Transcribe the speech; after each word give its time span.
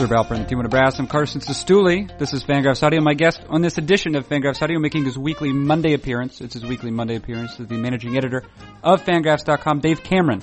The 0.00 0.46
team 0.48 0.60
of 0.60 0.70
Brass. 0.70 0.98
I'm 0.98 1.06
Carson 1.06 1.42
Cistulli. 1.42 2.18
This 2.18 2.32
is 2.32 2.42
Fangraphs 2.42 2.82
Audio. 2.82 3.02
My 3.02 3.12
guest 3.12 3.42
on 3.50 3.60
this 3.60 3.76
edition 3.76 4.16
of 4.16 4.26
Fangraphs 4.26 4.62
Audio, 4.62 4.78
making 4.78 5.04
his 5.04 5.18
weekly 5.18 5.52
Monday 5.52 5.92
appearance. 5.92 6.40
It's 6.40 6.54
his 6.54 6.64
weekly 6.64 6.90
Monday 6.90 7.16
appearance. 7.16 7.60
Is 7.60 7.66
the 7.66 7.76
managing 7.76 8.16
editor 8.16 8.44
of 8.82 9.04
Fangraphs.com, 9.04 9.80
Dave 9.80 10.02
Cameron. 10.02 10.40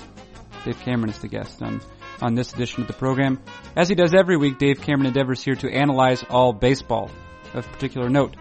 Dave 0.64 0.78
Cameron 0.78 1.10
is 1.10 1.18
the 1.18 1.26
guest 1.26 1.60
on 1.60 1.80
on 2.22 2.36
this 2.36 2.54
edition 2.54 2.82
of 2.82 2.86
the 2.86 2.92
program. 2.92 3.42
As 3.74 3.88
he 3.88 3.96
does 3.96 4.14
every 4.14 4.36
week, 4.36 4.58
Dave 4.58 4.80
Cameron 4.80 5.06
endeavors 5.06 5.42
here 5.42 5.56
to 5.56 5.68
analyze 5.68 6.22
all 6.30 6.52
baseball. 6.52 7.10
Of 7.52 7.66
particular 7.72 8.08
note, 8.08 8.36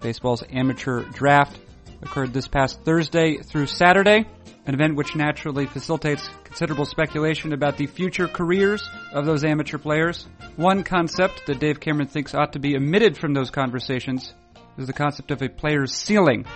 baseball's 0.00 0.42
amateur 0.50 1.04
draft 1.04 1.56
occurred 2.02 2.32
this 2.32 2.48
past 2.48 2.82
Thursday 2.82 3.38
through 3.38 3.66
Saturday, 3.66 4.26
an 4.66 4.74
event 4.74 4.96
which 4.96 5.14
naturally 5.14 5.66
facilitates 5.66 6.28
considerable 6.44 6.84
speculation 6.84 7.52
about 7.52 7.76
the 7.76 7.86
future 7.86 8.28
careers 8.28 8.88
of 9.12 9.26
those 9.26 9.44
amateur 9.44 9.78
players. 9.78 10.26
One 10.56 10.82
concept 10.82 11.46
that 11.46 11.60
Dave 11.60 11.80
Cameron 11.80 12.08
thinks 12.08 12.34
ought 12.34 12.54
to 12.54 12.58
be 12.58 12.76
omitted 12.76 13.16
from 13.16 13.34
those 13.34 13.50
conversations 13.50 14.32
is 14.78 14.86
the 14.86 14.92
concept 14.92 15.30
of 15.30 15.42
a 15.42 15.48
player's 15.48 15.94
ceiling. 15.94 16.46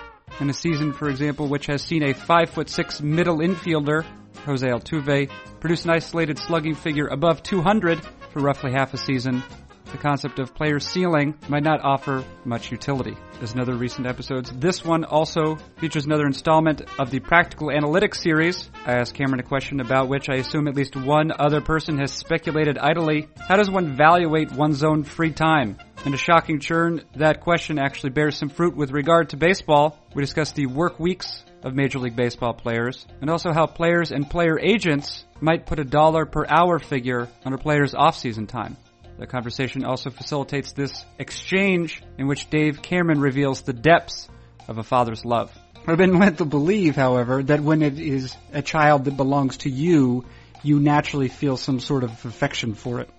In 0.40 0.48
a 0.48 0.54
season, 0.54 0.92
for 0.92 1.08
example, 1.08 1.48
which 1.48 1.66
has 1.66 1.82
seen 1.82 2.02
a 2.02 2.14
five 2.14 2.50
foot 2.50 2.68
six 2.68 3.00
middle 3.00 3.38
infielder, 3.38 4.04
Jose 4.44 4.66
Altuve, 4.66 5.30
produce 5.60 5.84
an 5.84 5.90
isolated 5.90 6.38
slugging 6.38 6.74
figure 6.74 7.06
above 7.08 7.42
200 7.42 8.00
for 8.32 8.40
roughly 8.40 8.72
half 8.72 8.94
a 8.94 8.96
season, 8.96 9.42
the 9.90 9.98
concept 9.98 10.38
of 10.38 10.54
player 10.54 10.80
ceiling 10.80 11.34
might 11.48 11.62
not 11.62 11.82
offer 11.82 12.24
much 12.44 12.70
utility. 12.70 13.16
As 13.40 13.52
in 13.52 13.60
other 13.60 13.74
recent 13.74 14.06
episodes, 14.06 14.52
this 14.52 14.84
one 14.84 15.04
also 15.04 15.56
features 15.78 16.04
another 16.04 16.26
installment 16.26 16.82
of 16.98 17.10
the 17.10 17.20
Practical 17.20 17.68
Analytics 17.68 18.16
series. 18.16 18.70
I 18.86 18.94
asked 18.94 19.14
Cameron 19.14 19.40
a 19.40 19.44
question 19.44 19.80
about 19.80 20.08
which 20.08 20.28
I 20.28 20.36
assume 20.36 20.68
at 20.68 20.74
least 20.74 20.96
one 20.96 21.32
other 21.38 21.60
person 21.60 21.98
has 21.98 22.12
speculated 22.12 22.78
idly. 22.78 23.28
How 23.48 23.56
does 23.56 23.70
one 23.70 23.92
evaluate 23.92 24.52
one's 24.52 24.84
own 24.84 25.04
free 25.04 25.32
time? 25.32 25.78
In 26.04 26.14
a 26.14 26.18
shocking 26.18 26.60
churn, 26.60 27.02
that 27.16 27.40
question 27.40 27.78
actually 27.78 28.10
bears 28.10 28.36
some 28.36 28.48
fruit 28.48 28.74
with 28.74 28.90
regard 28.90 29.30
to 29.30 29.36
baseball. 29.36 29.98
We 30.14 30.22
discuss 30.22 30.52
the 30.52 30.66
work 30.66 30.98
weeks 30.98 31.44
of 31.62 31.74
Major 31.74 31.98
League 31.98 32.16
Baseball 32.16 32.54
players, 32.54 33.06
and 33.20 33.28
also 33.28 33.52
how 33.52 33.66
players 33.66 34.12
and 34.12 34.28
player 34.28 34.58
agents 34.58 35.26
might 35.42 35.66
put 35.66 35.78
a 35.78 35.84
dollar 35.84 36.24
per 36.24 36.46
hour 36.48 36.78
figure 36.78 37.28
on 37.44 37.52
a 37.52 37.58
player's 37.58 37.94
off-season 37.94 38.46
time. 38.46 38.78
The 39.20 39.26
conversation 39.26 39.84
also 39.84 40.08
facilitates 40.08 40.72
this 40.72 41.04
exchange 41.18 42.02
in 42.16 42.26
which 42.26 42.48
Dave 42.48 42.80
Cameron 42.80 43.20
reveals 43.20 43.60
the 43.60 43.74
depths 43.74 44.26
of 44.66 44.78
a 44.78 44.82
father's 44.82 45.26
love. 45.26 45.52
I've 45.86 45.98
been 45.98 46.18
led 46.18 46.38
to 46.38 46.46
believe, 46.46 46.96
however, 46.96 47.42
that 47.42 47.60
when 47.60 47.82
it 47.82 48.00
is 48.00 48.34
a 48.54 48.62
child 48.62 49.04
that 49.04 49.18
belongs 49.18 49.58
to 49.58 49.68
you, 49.68 50.24
you 50.62 50.80
naturally 50.80 51.28
feel 51.28 51.58
some 51.58 51.80
sort 51.80 52.02
of 52.02 52.24
affection 52.24 52.72
for 52.72 53.00
it. 53.00 53.10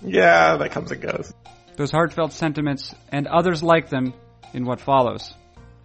Yeah, 0.00 0.56
that 0.56 0.70
comes 0.70 0.92
and 0.92 1.02
goes. 1.02 1.30
Those 1.76 1.90
heartfelt 1.90 2.32
sentiments 2.32 2.94
and 3.12 3.26
others 3.26 3.62
like 3.62 3.90
them 3.90 4.14
in 4.54 4.64
what 4.64 4.80
follows. 4.80 5.34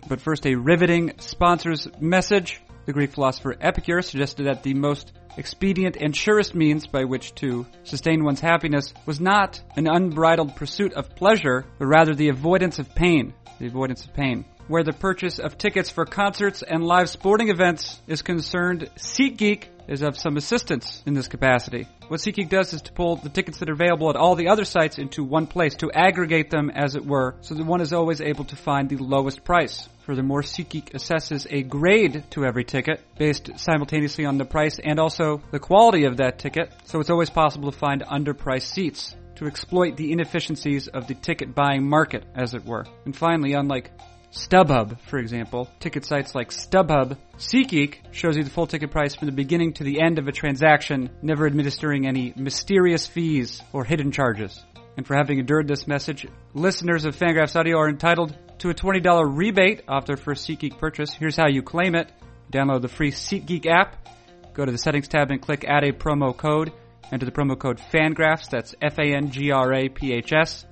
But 0.08 0.22
first, 0.22 0.48
a 0.48 0.56
riveting 0.56 1.16
sponsor's 1.20 1.86
message. 2.00 2.62
The 2.86 2.94
Greek 2.94 3.12
philosopher 3.12 3.58
Epicurus 3.60 4.08
suggested 4.08 4.46
that 4.46 4.64
the 4.64 4.74
most 4.74 5.12
expedient 5.38 5.98
and 5.98 6.16
surest 6.16 6.56
means 6.56 6.88
by 6.88 7.04
which 7.04 7.36
to 7.36 7.66
sustain 7.84 8.24
one's 8.24 8.40
happiness 8.40 8.94
was 9.06 9.20
not 9.20 9.62
an 9.76 9.88
unbridled 9.88 10.56
pursuit 10.56 10.94
of 10.94 11.16
pleasure, 11.16 11.66
but 11.78 11.88
rather 11.88 12.16
the 12.16 12.30
avoidance 12.30 12.80
of 12.80 12.94
pain. 12.96 13.34
The 13.60 13.68
avoidance 13.68 14.06
of 14.06 14.14
pain. 14.14 14.46
Where 14.68 14.84
the 14.84 14.94
purchase 14.94 15.38
of 15.38 15.58
tickets 15.58 15.92
for 15.92 16.06
concerts 16.06 16.64
and 16.64 16.84
live 16.84 17.10
sporting 17.10 17.50
events 17.50 18.02
is 18.08 18.22
concerned, 18.24 18.90
SeatGeek 18.98 19.66
is 19.88 20.02
of 20.02 20.18
some 20.18 20.38
assistance 20.38 21.04
in 21.06 21.14
this 21.14 21.28
capacity. 21.28 21.88
What 22.08 22.20
SeatGeek 22.20 22.50
does 22.50 22.74
is 22.74 22.82
to 22.84 22.92
pull 22.92 23.16
the 23.18 23.30
tickets 23.30 23.60
that 23.60 23.70
are 23.70 23.74
available 23.74 24.10
at 24.10 24.16
all 24.16 24.36
the 24.36 24.48
other 24.48 24.66
sites 24.66 24.98
into 24.98 25.24
one 25.24 25.46
place, 25.48 25.76
to 25.76 25.92
aggregate 25.92 26.50
them 26.50 26.72
as 26.72 26.96
it 26.96 27.06
were, 27.06 27.36
so 27.42 27.54
that 27.54 27.64
one 27.66 27.82
is 27.82 27.94
always 27.94 28.22
able 28.22 28.46
to 28.46 28.56
find 28.56 28.90
the 28.90 28.98
lowest 28.98 29.44
price. 29.44 29.88
Furthermore, 30.06 30.44
SeatGeek 30.44 30.92
assesses 30.92 31.48
a 31.50 31.64
grade 31.64 32.26
to 32.30 32.46
every 32.46 32.64
ticket 32.64 33.02
based 33.18 33.50
simultaneously 33.58 34.26
on 34.26 34.38
the 34.38 34.46
price 34.46 34.80
and 34.84 35.00
also 35.00 35.42
the 35.50 35.60
quality 35.60 36.06
of 36.06 36.18
that 36.18 36.38
ticket, 36.38 36.72
so 36.84 37.00
it's 37.00 37.10
always 37.10 37.32
possible 37.32 37.72
to 37.72 37.78
find 37.78 38.04
underpriced 38.04 38.72
seats 38.72 39.16
to 39.38 39.48
exploit 39.48 39.98
the 39.98 40.12
inefficiencies 40.12 40.88
of 40.88 41.08
the 41.08 41.16
ticket 41.16 41.56
buying 41.56 41.90
market, 41.90 42.24
as 42.36 42.54
it 42.54 42.64
were. 42.64 42.86
And 43.06 43.16
finally, 43.16 43.54
unlike 43.54 43.90
StubHub, 44.32 45.00
for 45.02 45.18
example, 45.18 45.68
ticket 45.80 46.06
sites 46.06 46.36
like 46.36 46.52
StubHub, 46.52 47.18
SeatGeek 47.38 48.14
shows 48.14 48.38
you 48.38 48.44
the 48.44 48.52
full 48.52 48.68
ticket 48.68 48.92
price 48.92 49.16
from 49.16 49.26
the 49.26 49.32
beginning 49.32 49.74
to 49.74 49.84
the 49.84 50.02
end 50.02 50.20
of 50.20 50.28
a 50.28 50.32
transaction, 50.32 51.10
never 51.24 51.48
administering 51.48 52.06
any 52.06 52.32
mysterious 52.36 53.08
fees 53.08 53.60
or 53.74 53.84
hidden 53.84 54.12
charges. 54.12 54.64
And 54.98 55.08
for 55.08 55.16
having 55.16 55.40
endured 55.40 55.68
this 55.68 55.88
message, 55.88 56.28
listeners 56.54 57.06
of 57.06 57.16
Fangraphs 57.16 57.56
Audio 57.60 57.78
are 57.80 57.90
entitled 57.90 58.38
to 58.60 58.70
a 58.70 58.74
$20 58.74 59.38
rebate 59.38 59.84
off 59.88 60.06
their 60.06 60.18
first 60.18 60.48
SeatGeek 60.48 60.78
purchase. 60.78 61.14
Here's 61.14 61.36
how 61.36 61.48
you 61.48 61.62
claim 61.62 61.96
it. 61.96 62.12
Download 62.52 62.82
the 62.82 62.88
free 62.88 63.12
SeatGeek 63.12 63.66
app, 63.66 64.08
go 64.54 64.66
to 64.66 64.72
the 64.72 64.78
settings 64.78 65.08
tab 65.08 65.32
and 65.32 65.42
click 65.42 65.66
add 65.68 65.84
a 65.84 65.92
promo 65.92 66.36
code. 66.36 66.72
Enter 67.12 67.26
the 67.26 67.32
promo 67.32 67.58
code 67.58 67.80
FANGRAPHS, 67.80 68.50
that's 68.50 68.74
F-A-N-G-R-A-P-H-S. 68.82 70.66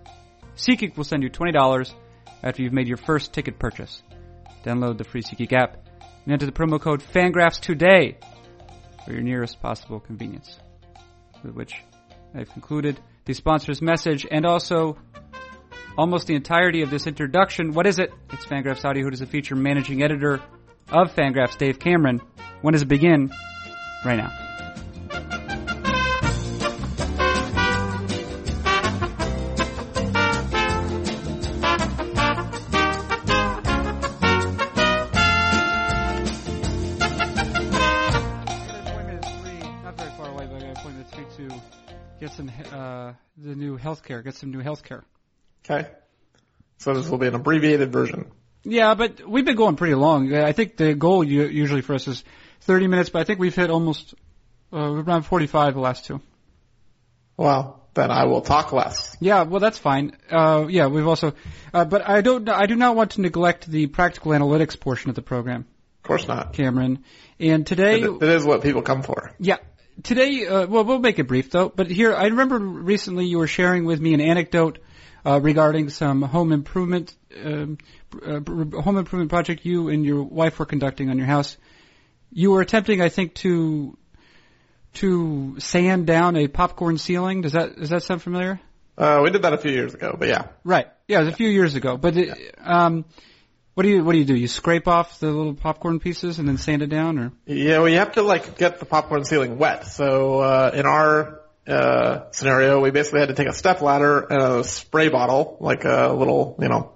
SeatGeek 0.55 0.97
will 0.97 1.03
send 1.03 1.23
you 1.23 1.29
$20 1.29 1.93
after 2.43 2.61
you've 2.61 2.73
made 2.73 2.87
your 2.87 2.97
first 2.97 3.33
ticket 3.33 3.59
purchase. 3.59 4.01
Download 4.63 4.97
the 4.97 5.03
free 5.03 5.21
SeatGeek 5.21 5.53
app 5.53 5.87
and 6.25 6.33
enter 6.33 6.45
the 6.45 6.51
promo 6.51 6.79
code 6.79 7.01
FANGRAPHS 7.01 7.59
today 7.59 8.17
for 9.05 9.11
your 9.11 9.21
nearest 9.21 9.61
possible 9.61 9.99
convenience. 9.99 10.57
With 11.43 11.53
which 11.53 11.83
I've 12.33 12.51
concluded 12.51 12.99
the 13.25 13.33
sponsor's 13.33 13.81
message 13.81 14.25
and 14.29 14.45
also 14.45 14.97
almost 15.97 16.27
the 16.27 16.35
entirety 16.35 16.81
of 16.81 16.89
this 16.89 17.07
introduction. 17.07 17.71
What 17.73 17.87
is 17.87 17.99
it? 17.99 18.13
It's 18.31 18.45
Fangraphs 18.45 18.85
Audio, 18.85 19.03
who 19.03 19.09
is 19.11 19.19
the 19.19 19.25
feature 19.25 19.55
managing 19.55 20.03
editor 20.03 20.41
of 20.89 21.13
Fangraphs, 21.13 21.57
Dave 21.57 21.79
Cameron. 21.79 22.21
When 22.61 22.73
does 22.73 22.81
it 22.81 22.87
begin? 22.87 23.31
Right 24.05 24.17
now. 24.17 24.31
Get 42.19 42.31
some 42.31 42.49
uh, 42.71 43.11
the 43.37 43.53
new 43.53 43.77
healthcare. 43.77 44.23
Get 44.23 44.35
some 44.35 44.51
new 44.51 44.61
healthcare. 44.61 45.03
Okay. 45.63 45.89
So 46.79 46.93
this 46.93 47.09
will 47.09 47.17
be 47.17 47.27
an 47.27 47.35
abbreviated 47.35 47.91
version. 47.91 48.31
Yeah, 48.63 48.93
but 48.95 49.27
we've 49.27 49.45
been 49.45 49.55
going 49.55 49.75
pretty 49.75 49.95
long. 49.95 50.33
I 50.33 50.51
think 50.53 50.77
the 50.77 50.93
goal 50.93 51.23
usually 51.23 51.81
for 51.81 51.93
us 51.95 52.07
is 52.07 52.23
30 52.61 52.87
minutes, 52.87 53.09
but 53.09 53.19
I 53.19 53.23
think 53.25 53.39
we've 53.39 53.55
hit 53.55 53.69
almost 53.69 54.13
uh, 54.71 54.77
around 54.77 55.23
45 55.23 55.73
the 55.73 55.79
last 55.79 56.05
two. 56.05 56.21
Well, 57.35 57.87
then 57.93 58.09
I 58.09 58.25
will 58.25 58.41
talk 58.41 58.71
less. 58.73 59.15
Yeah, 59.19 59.43
well, 59.43 59.59
that's 59.59 59.77
fine. 59.77 60.17
Uh, 60.31 60.67
yeah, 60.69 60.87
we've 60.87 61.07
also, 61.07 61.33
uh, 61.73 61.85
but 61.85 62.07
I 62.07 62.21
don't, 62.21 62.47
I 62.49 62.65
do 62.65 62.75
not 62.75 62.95
want 62.95 63.11
to 63.11 63.21
neglect 63.21 63.67
the 63.67 63.87
practical 63.87 64.31
analytics 64.31 64.79
portion 64.79 65.09
of 65.09 65.15
the 65.15 65.21
program. 65.21 65.65
Of 65.99 66.07
course 66.07 66.27
not, 66.27 66.53
Cameron. 66.53 67.03
And 67.39 67.65
today, 67.65 68.01
it, 68.01 68.23
it 68.23 68.29
is 68.29 68.43
what 68.45 68.61
people 68.61 68.81
come 68.81 69.03
for. 69.03 69.33
Yeah. 69.39 69.57
Today, 70.01 70.47
uh, 70.47 70.67
well, 70.67 70.83
we'll 70.83 70.99
make 70.99 71.19
it 71.19 71.27
brief 71.27 71.51
though. 71.51 71.69
But 71.69 71.89
here, 71.89 72.15
I 72.15 72.25
remember 72.25 72.57
recently 72.57 73.25
you 73.25 73.37
were 73.37 73.47
sharing 73.47 73.85
with 73.85 74.01
me 74.01 74.13
an 74.13 74.21
anecdote 74.21 74.79
uh, 75.25 75.39
regarding 75.41 75.89
some 75.89 76.21
home 76.21 76.51
improvement 76.51 77.15
um, 77.43 77.77
uh, 78.21 78.39
home 78.81 78.97
improvement 78.97 79.29
project 79.29 79.65
you 79.65 79.89
and 79.89 80.05
your 80.05 80.23
wife 80.23 80.59
were 80.59 80.65
conducting 80.65 81.09
on 81.09 81.17
your 81.17 81.27
house. 81.27 81.57
You 82.31 82.51
were 82.51 82.61
attempting, 82.61 83.01
I 83.01 83.09
think, 83.09 83.35
to 83.35 83.97
to 84.95 85.59
sand 85.59 86.05
down 86.05 86.35
a 86.35 86.47
popcorn 86.47 86.97
ceiling. 86.97 87.41
Does 87.41 87.53
that 87.53 87.75
does 87.75 87.89
that 87.89 88.03
sound 88.03 88.21
familiar? 88.21 88.59
Uh, 88.97 89.21
we 89.23 89.31
did 89.31 89.41
that 89.41 89.53
a 89.53 89.57
few 89.57 89.71
years 89.71 89.93
ago, 89.93 90.15
but 90.17 90.27
yeah. 90.27 90.47
Right. 90.63 90.87
Yeah, 91.07 91.21
it 91.21 91.25
was 91.25 91.33
a 91.33 91.37
few 91.37 91.49
years 91.49 91.73
ago. 91.73 91.97
But 91.97 92.15
it, 92.15 92.55
um, 92.61 93.05
what 93.73 93.83
do 93.83 93.89
you 93.89 94.03
what 94.03 94.11
do 94.11 94.19
you 94.19 94.25
do? 94.25 94.35
You 94.35 94.47
scrape 94.47 94.87
off 94.87 95.19
the 95.19 95.31
little 95.31 95.55
popcorn 95.55 95.99
pieces 95.99 96.37
and 96.37 96.47
then 96.47 96.57
sand 96.57 96.83
it 96.83 96.87
down, 96.87 97.17
or? 97.17 97.31
Yeah, 97.47 97.79
well, 97.79 97.89
you 97.89 97.97
have 97.97 98.13
to 98.13 98.21
like 98.21 98.57
get 98.57 98.79
the 98.79 98.85
popcorn 98.85 99.25
ceiling 99.25 99.57
wet. 99.57 99.87
So 99.87 100.39
uh, 100.39 100.71
in 100.73 100.85
our 100.85 101.41
uh, 101.67 102.31
scenario, 102.31 102.81
we 102.81 102.91
basically 102.91 103.21
had 103.21 103.29
to 103.29 103.35
take 103.35 103.47
a 103.47 103.53
step 103.53 103.81
ladder 103.81 104.19
and 104.19 104.41
a 104.41 104.63
spray 104.63 105.09
bottle, 105.09 105.57
like 105.59 105.85
a 105.85 106.13
little, 106.13 106.57
you 106.59 106.67
know, 106.67 106.91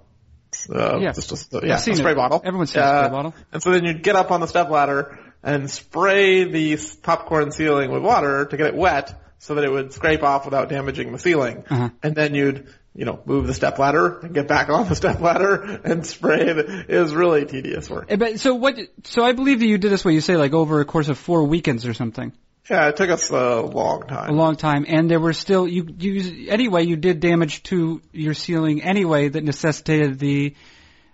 uh, 0.70 0.98
yeah, 0.98 1.12
just, 1.12 1.28
just, 1.30 1.52
yeah, 1.62 1.76
a 1.76 1.78
spray 1.78 2.12
it. 2.12 2.16
bottle. 2.16 2.40
Everyone's 2.44 2.72
seen 2.72 2.82
uh, 2.82 2.86
a 2.86 3.04
spray 3.04 3.10
bottle. 3.10 3.34
And 3.52 3.62
so 3.62 3.70
then 3.70 3.84
you'd 3.84 4.02
get 4.02 4.16
up 4.16 4.30
on 4.30 4.40
the 4.40 4.46
step 4.46 4.70
ladder 4.70 5.18
and 5.42 5.70
spray 5.70 6.44
the 6.44 6.78
popcorn 7.02 7.52
ceiling 7.52 7.90
with 7.90 8.02
water 8.02 8.44
to 8.46 8.56
get 8.56 8.66
it 8.66 8.74
wet 8.74 9.14
so 9.38 9.54
that 9.54 9.64
it 9.64 9.70
would 9.70 9.92
scrape 9.92 10.22
off 10.22 10.44
without 10.44 10.68
damaging 10.68 11.12
the 11.12 11.18
ceiling. 11.18 11.64
Uh-huh. 11.70 11.90
And 12.02 12.14
then 12.14 12.34
you'd, 12.34 12.66
you 12.94 13.04
know, 13.04 13.20
move 13.24 13.46
the 13.46 13.54
step 13.54 13.78
ladder 13.78 14.18
and 14.18 14.34
get 14.34 14.48
back 14.48 14.68
on 14.68 14.88
the 14.88 14.96
step 14.96 15.20
ladder 15.20 15.80
and 15.84 16.04
spray 16.04 16.40
it. 16.40 16.90
It 16.90 16.98
was 16.98 17.14
really 17.14 17.44
tedious 17.46 17.88
work. 17.88 18.08
But 18.18 18.40
so 18.40 18.54
what, 18.54 18.76
so 19.04 19.22
I 19.22 19.32
believe 19.32 19.60
that 19.60 19.66
you 19.66 19.78
did 19.78 19.92
this 19.92 20.04
way, 20.04 20.14
you 20.14 20.20
say 20.20 20.36
like 20.36 20.52
over 20.54 20.80
a 20.80 20.84
course 20.84 21.08
of 21.08 21.18
four 21.18 21.44
weekends 21.44 21.86
or 21.86 21.94
something. 21.94 22.32
Yeah, 22.70 22.88
it 22.88 22.96
took 22.96 23.08
us 23.10 23.30
a 23.30 23.60
long 23.62 24.02
time. 24.02 24.28
a 24.28 24.32
long 24.32 24.56
time, 24.56 24.84
and 24.86 25.10
there 25.10 25.20
were 25.20 25.32
still 25.32 25.66
you 25.66 25.88
you 25.98 26.50
anyway 26.50 26.84
you 26.84 26.96
did 26.96 27.20
damage 27.20 27.62
to 27.64 28.02
your 28.12 28.34
ceiling 28.34 28.82
anyway 28.82 29.28
that 29.28 29.42
necessitated 29.42 30.18
the 30.18 30.54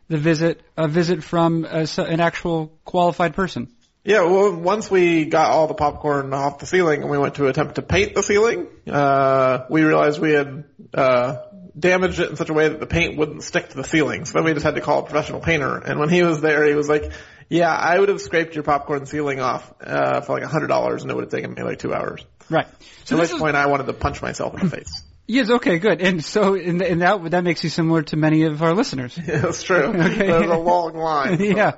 the 0.08 0.18
visit 0.18 0.60
a 0.76 0.88
visit 0.88 1.22
from 1.22 1.64
a, 1.64 1.86
an 1.98 2.20
actual 2.20 2.72
qualified 2.84 3.34
person. 3.34 3.68
Yeah, 4.04 4.24
well, 4.24 4.54
once 4.54 4.90
we 4.90 5.24
got 5.24 5.50
all 5.50 5.66
the 5.66 5.74
popcorn 5.74 6.34
off 6.34 6.58
the 6.58 6.66
ceiling 6.66 7.00
and 7.00 7.10
we 7.10 7.16
went 7.16 7.36
to 7.36 7.46
attempt 7.46 7.76
to 7.76 7.82
paint 7.82 8.14
the 8.14 8.22
ceiling, 8.22 8.66
uh, 8.86 9.64
we 9.70 9.82
realized 9.82 10.20
we 10.20 10.32
had, 10.32 10.64
uh, 10.92 11.36
damaged 11.78 12.20
it 12.20 12.28
in 12.28 12.36
such 12.36 12.50
a 12.50 12.52
way 12.52 12.68
that 12.68 12.80
the 12.80 12.86
paint 12.86 13.16
wouldn't 13.16 13.42
stick 13.42 13.70
to 13.70 13.76
the 13.76 13.82
ceiling. 13.82 14.26
So 14.26 14.34
then 14.34 14.44
we 14.44 14.52
just 14.52 14.64
had 14.64 14.74
to 14.74 14.82
call 14.82 14.98
a 14.98 15.02
professional 15.02 15.40
painter. 15.40 15.78
And 15.78 15.98
when 15.98 16.10
he 16.10 16.22
was 16.22 16.42
there, 16.42 16.66
he 16.66 16.74
was 16.74 16.86
like, 16.86 17.12
yeah, 17.48 17.72
I 17.74 17.98
would 17.98 18.08
have 18.08 18.20
scraped 18.20 18.54
your 18.54 18.64
popcorn 18.64 19.06
ceiling 19.06 19.40
off, 19.40 19.72
uh, 19.80 20.20
for 20.22 20.34
like 20.34 20.42
a 20.42 20.48
hundred 20.48 20.68
dollars 20.68 21.02
and 21.02 21.10
it 21.10 21.14
would 21.14 21.24
have 21.24 21.30
taken 21.32 21.54
me 21.54 21.62
like 21.62 21.78
two 21.78 21.92
hours. 21.94 22.24
Right. 22.50 22.66
So 23.04 23.16
So 23.16 23.16
at 23.16 23.20
this 23.22 23.30
which 23.30 23.36
is, 23.36 23.40
point 23.42 23.56
I 23.56 23.66
wanted 23.66 23.86
to 23.86 23.92
punch 23.94 24.20
myself 24.22 24.54
in 24.54 24.68
the 24.68 24.76
face. 24.76 25.02
yes, 25.26 25.50
okay, 25.50 25.78
good. 25.78 26.00
And 26.02 26.22
so 26.24 26.54
in, 26.54 26.82
in 26.82 26.98
that 27.00 27.30
that 27.30 27.44
makes 27.44 27.64
you 27.64 27.70
similar 27.70 28.02
to 28.04 28.16
many 28.16 28.44
of 28.44 28.62
our 28.62 28.74
listeners. 28.74 29.16
yeah, 29.18 29.38
that's 29.44 29.62
true. 29.62 29.84
Okay. 29.94 30.26
There's 30.26 30.50
a 30.50 30.56
long 30.56 30.94
line. 30.94 31.40
yeah. 31.40 31.72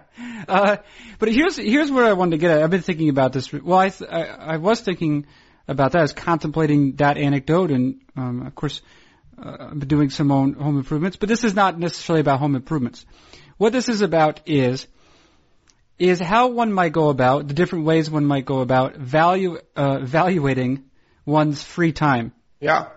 Uh, 0.48 0.76
but 1.18 1.30
here's 1.32 1.56
here's 1.56 1.90
where 1.90 2.04
I 2.04 2.12
wanted 2.14 2.32
to 2.32 2.38
get 2.38 2.50
at. 2.50 2.62
I've 2.62 2.70
been 2.70 2.82
thinking 2.82 3.08
about 3.08 3.32
this. 3.32 3.52
Well, 3.52 3.78
I 3.78 3.88
th- 3.90 4.10
I, 4.10 4.24
I 4.24 4.56
was 4.58 4.80
thinking 4.80 5.26
about 5.68 5.92
that. 5.92 5.98
I 5.98 6.02
was 6.02 6.12
contemplating 6.12 6.96
that 6.96 7.16
anecdote, 7.18 7.70
and 7.70 8.00
um, 8.16 8.46
of 8.46 8.54
course, 8.54 8.80
uh, 9.42 9.56
I've 9.70 9.78
been 9.78 9.88
doing 9.88 10.10
some 10.10 10.30
own 10.30 10.54
home 10.54 10.78
improvements. 10.78 11.16
But 11.16 11.28
this 11.28 11.42
is 11.44 11.54
not 11.54 11.78
necessarily 11.78 12.20
about 12.20 12.38
home 12.40 12.54
improvements. 12.54 13.04
What 13.58 13.72
this 13.72 13.88
is 13.88 14.02
about 14.02 14.40
is 14.46 14.86
is 15.98 16.20
how 16.20 16.48
one 16.48 16.72
might 16.72 16.92
go 16.92 17.08
about 17.08 17.48
the 17.48 17.54
different 17.54 17.84
ways 17.84 18.10
one 18.10 18.24
might 18.24 18.44
go 18.44 18.60
about 18.60 18.96
value 18.96 19.58
uh, 19.76 19.98
evaluating 20.02 20.84
one's 21.24 21.62
free 21.62 21.92
time. 21.92 22.32
Yeah. 22.60 22.88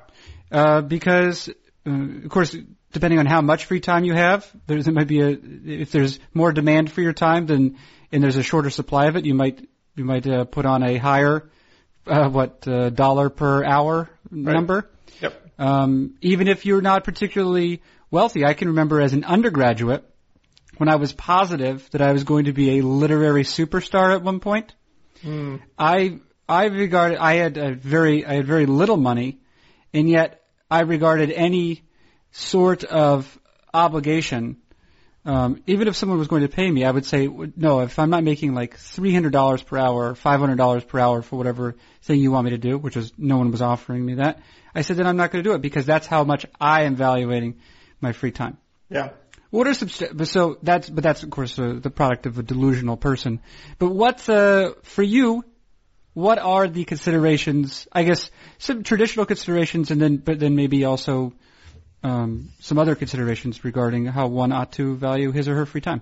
Uh, 0.51 0.81
because, 0.81 1.49
uh, 1.87 1.91
of 1.91 2.29
course, 2.29 2.55
depending 2.91 3.19
on 3.19 3.25
how 3.25 3.41
much 3.41 3.65
free 3.65 3.79
time 3.79 4.03
you 4.03 4.13
have, 4.13 4.49
there's, 4.67 4.85
there 4.85 4.93
might 4.93 5.07
be 5.07 5.21
a, 5.21 5.37
if 5.65 5.91
there's 5.91 6.19
more 6.33 6.51
demand 6.51 6.91
for 6.91 7.01
your 7.01 7.13
time 7.13 7.45
than, 7.45 7.77
and 8.11 8.23
there's 8.23 8.37
a 8.37 8.43
shorter 8.43 8.69
supply 8.69 9.07
of 9.07 9.15
it, 9.15 9.25
you 9.25 9.33
might, 9.33 9.67
you 9.95 10.03
might, 10.03 10.27
uh, 10.27 10.45
put 10.45 10.65
on 10.65 10.83
a 10.83 10.97
higher, 10.97 11.49
uh, 12.07 12.29
what, 12.29 12.67
uh, 12.67 12.89
dollar 12.89 13.29
per 13.29 13.63
hour 13.63 14.09
number. 14.31 14.89
Yep. 15.21 15.49
Um, 15.59 16.15
even 16.21 16.47
if 16.47 16.65
you're 16.65 16.81
not 16.81 17.03
particularly 17.03 17.81
wealthy, 18.09 18.45
I 18.45 18.53
can 18.53 18.69
remember 18.69 19.01
as 19.01 19.13
an 19.13 19.23
undergraduate, 19.23 20.08
when 20.79 20.87
I 20.89 20.95
was 20.95 21.11
positive 21.11 21.87
that 21.91 22.01
I 22.01 22.13
was 22.13 22.23
going 22.23 22.45
to 22.45 22.53
be 22.53 22.79
a 22.79 22.81
literary 22.83 23.43
superstar 23.43 24.13
at 24.15 24.23
one 24.23 24.39
point, 24.39 24.73
I 25.77 26.19
I 26.47 26.65
regarded 26.65 27.17
I 27.19 27.33
had 27.35 27.57
a 27.57 27.73
very 27.73 28.25
I 28.25 28.35
had 28.35 28.45
very 28.47 28.65
little 28.65 28.95
money, 28.97 29.39
and 29.93 30.09
yet 30.09 30.41
I 30.71 30.81
regarded 30.81 31.31
any 31.31 31.83
sort 32.31 32.85
of 32.85 33.37
obligation, 33.73 34.57
um, 35.25 35.61
even 35.67 35.89
if 35.89 35.97
someone 35.97 36.17
was 36.17 36.29
going 36.29 36.43
to 36.43 36.47
pay 36.47 36.71
me, 36.71 36.85
I 36.85 36.91
would 36.91 37.05
say 37.05 37.27
no. 37.57 37.81
If 37.81 37.99
I'm 37.99 38.09
not 38.09 38.23
making 38.23 38.53
like 38.53 38.77
three 38.77 39.13
hundred 39.13 39.33
dollars 39.33 39.61
per 39.61 39.77
hour, 39.77 40.15
five 40.15 40.39
hundred 40.39 40.57
dollars 40.57 40.85
per 40.85 40.97
hour 40.97 41.21
for 41.21 41.35
whatever 41.35 41.75
thing 42.03 42.21
you 42.21 42.31
want 42.31 42.45
me 42.45 42.51
to 42.51 42.57
do, 42.57 42.77
which 42.77 42.95
is 42.95 43.11
no 43.17 43.37
one 43.37 43.51
was 43.51 43.61
offering 43.61 44.05
me 44.05 44.15
that, 44.15 44.39
I 44.73 44.83
said 44.83 44.95
then 44.95 45.07
I'm 45.07 45.17
not 45.17 45.31
going 45.31 45.43
to 45.43 45.49
do 45.49 45.55
it 45.55 45.61
because 45.61 45.85
that's 45.85 46.07
how 46.07 46.23
much 46.23 46.45
I 46.59 46.83
am 46.83 46.95
valuing 46.95 47.59
my 47.99 48.13
free 48.13 48.31
time. 48.31 48.57
Yeah. 48.89 49.09
What 49.51 49.67
are 49.67 49.71
subst- 49.71 50.27
so 50.27 50.57
that's 50.61 50.89
but 50.89 51.03
that's 51.03 51.23
of 51.23 51.29
course 51.29 51.57
uh, 51.57 51.79
the 51.81 51.89
product 51.89 52.25
of 52.25 52.37
a 52.37 52.43
delusional 52.43 52.97
person. 52.97 53.39
But 53.79 53.89
what's 53.89 54.29
uh 54.29 54.73
for 54.83 55.03
you? 55.03 55.43
What 56.13 56.39
are 56.39 56.67
the 56.67 56.85
considerations? 56.85 57.87
I 57.91 58.03
guess 58.03 58.29
some 58.57 58.83
traditional 58.83 59.25
considerations, 59.25 59.91
and 59.91 60.01
then 60.01 60.17
but 60.17 60.39
then 60.39 60.55
maybe 60.55 60.85
also 60.85 61.33
um, 62.03 62.49
some 62.59 62.77
other 62.77 62.95
considerations 62.95 63.63
regarding 63.63 64.05
how 64.05 64.27
one 64.27 64.51
ought 64.51 64.73
to 64.73 64.95
value 64.95 65.31
his 65.31 65.47
or 65.47 65.55
her 65.55 65.65
free 65.65 65.81
time. 65.81 66.01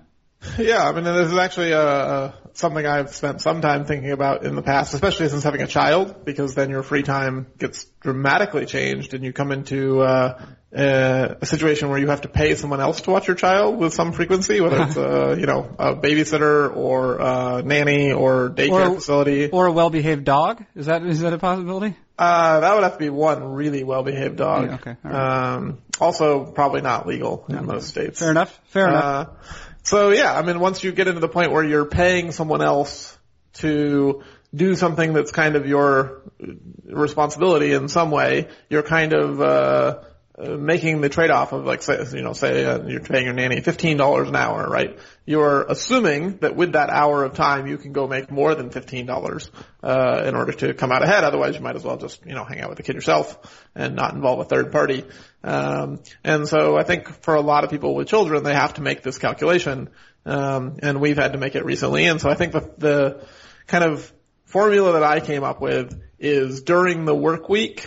Yeah, 0.58 0.88
I 0.88 0.92
mean, 0.92 1.04
this 1.04 1.30
is 1.30 1.36
actually 1.36 1.72
uh, 1.72 2.30
something 2.54 2.84
I've 2.86 3.14
spent 3.14 3.40
some 3.40 3.60
time 3.60 3.84
thinking 3.84 4.12
about 4.12 4.44
in 4.44 4.54
the 4.54 4.62
past, 4.62 4.94
especially 4.94 5.28
since 5.28 5.42
having 5.42 5.62
a 5.62 5.66
child, 5.66 6.24
because 6.24 6.54
then 6.54 6.70
your 6.70 6.82
free 6.82 7.02
time 7.02 7.46
gets 7.58 7.84
dramatically 8.00 8.66
changed, 8.66 9.14
and 9.14 9.24
you 9.24 9.32
come 9.32 9.50
into 9.50 10.00
uh, 10.00 10.40
uh, 10.76 11.34
a 11.40 11.46
situation 11.46 11.88
where 11.88 11.98
you 11.98 12.08
have 12.08 12.20
to 12.22 12.28
pay 12.28 12.54
someone 12.54 12.80
else 12.80 13.00
to 13.02 13.10
watch 13.10 13.26
your 13.26 13.36
child 13.36 13.78
with 13.78 13.94
some 13.94 14.12
frequency, 14.12 14.60
whether 14.60 14.82
it's 14.82 14.96
a 14.96 15.36
you 15.40 15.46
know 15.46 15.74
a 15.78 15.94
babysitter 15.96 16.74
or 16.74 17.18
a 17.18 17.62
nanny 17.62 18.12
or 18.12 18.50
daycare 18.50 18.90
Or- 18.90 18.94
facility. 18.96 19.50
Or 19.50 19.66
a 19.66 19.72
well-behaved 19.72 20.24
dog? 20.24 20.64
Is 20.74 20.86
that 20.86 21.02
is 21.04 21.20
that 21.20 21.32
a 21.32 21.38
possibility? 21.38 21.96
Uh, 22.18 22.60
that 22.60 22.74
would 22.74 22.82
have 22.82 22.94
to 22.94 22.98
be 22.98 23.10
one 23.10 23.44
really 23.52 23.84
well-behaved 23.84 24.36
dog. 24.36 24.66
Yeah, 24.66 24.74
okay, 24.74 24.96
right. 25.04 25.54
Um, 25.54 25.78
also, 26.00 26.44
probably 26.46 26.80
not 26.80 27.06
legal 27.06 27.44
in 27.48 27.64
most 27.64 27.88
states. 27.88 28.18
Fair 28.18 28.32
enough. 28.32 28.60
Fair 28.66 28.88
enough. 28.88 29.28
So 29.88 30.10
yeah, 30.10 30.38
I 30.38 30.42
mean, 30.42 30.60
once 30.60 30.84
you 30.84 30.92
get 30.92 31.08
into 31.08 31.20
the 31.20 31.30
point 31.30 31.50
where 31.50 31.64
you're 31.64 31.86
paying 31.86 32.30
someone 32.30 32.60
else 32.60 33.16
to 33.54 34.22
do 34.54 34.74
something 34.74 35.14
that's 35.14 35.32
kind 35.32 35.56
of 35.56 35.66
your 35.66 36.30
responsibility 36.84 37.72
in 37.72 37.88
some 37.88 38.10
way, 38.10 38.48
you're 38.68 38.82
kind 38.82 39.14
of 39.14 39.40
uh, 39.40 40.00
making 40.38 41.00
the 41.00 41.08
trade-off 41.08 41.52
of 41.52 41.64
like, 41.64 41.82
say, 41.82 42.04
you 42.12 42.22
know, 42.22 42.32
say 42.32 42.64
uh, 42.64 42.86
you're 42.86 43.00
paying 43.00 43.24
your 43.24 43.34
nanny 43.34 43.60
fifteen 43.60 43.96
dollars 43.96 44.28
an 44.28 44.36
hour, 44.36 44.68
right? 44.68 44.98
You're 45.26 45.62
assuming 45.62 46.38
that 46.38 46.54
with 46.54 46.72
that 46.72 46.90
hour 46.90 47.24
of 47.24 47.34
time, 47.34 47.66
you 47.66 47.76
can 47.76 47.92
go 47.92 48.06
make 48.06 48.30
more 48.30 48.54
than 48.54 48.70
fifteen 48.70 49.06
dollars 49.06 49.50
uh, 49.82 50.22
in 50.24 50.36
order 50.36 50.52
to 50.52 50.74
come 50.74 50.92
out 50.92 51.02
ahead. 51.02 51.24
Otherwise, 51.24 51.56
you 51.56 51.60
might 51.60 51.76
as 51.76 51.82
well 51.82 51.96
just 51.96 52.24
you 52.24 52.34
know 52.34 52.44
hang 52.44 52.60
out 52.60 52.68
with 52.68 52.76
the 52.76 52.84
kid 52.84 52.94
yourself 52.94 53.66
and 53.74 53.96
not 53.96 54.14
involve 54.14 54.38
a 54.38 54.44
third 54.44 54.70
party. 54.70 55.04
Um, 55.42 56.00
and 56.22 56.46
so 56.46 56.76
I 56.76 56.84
think 56.84 57.08
for 57.22 57.34
a 57.34 57.40
lot 57.40 57.64
of 57.64 57.70
people 57.70 57.94
with 57.94 58.08
children, 58.08 58.44
they 58.44 58.54
have 58.54 58.74
to 58.74 58.82
make 58.82 59.02
this 59.02 59.18
calculation, 59.18 59.90
um, 60.24 60.76
and 60.82 61.00
we've 61.00 61.18
had 61.18 61.32
to 61.32 61.38
make 61.38 61.56
it 61.56 61.64
recently. 61.64 62.04
And 62.04 62.20
so 62.20 62.30
I 62.30 62.34
think 62.34 62.52
the, 62.52 62.70
the 62.78 63.26
kind 63.66 63.84
of 63.84 64.12
formula 64.44 64.92
that 64.92 65.04
I 65.04 65.20
came 65.20 65.44
up 65.44 65.60
with 65.60 66.00
is 66.18 66.62
during 66.62 67.04
the 67.04 67.14
work 67.14 67.48
week, 67.48 67.86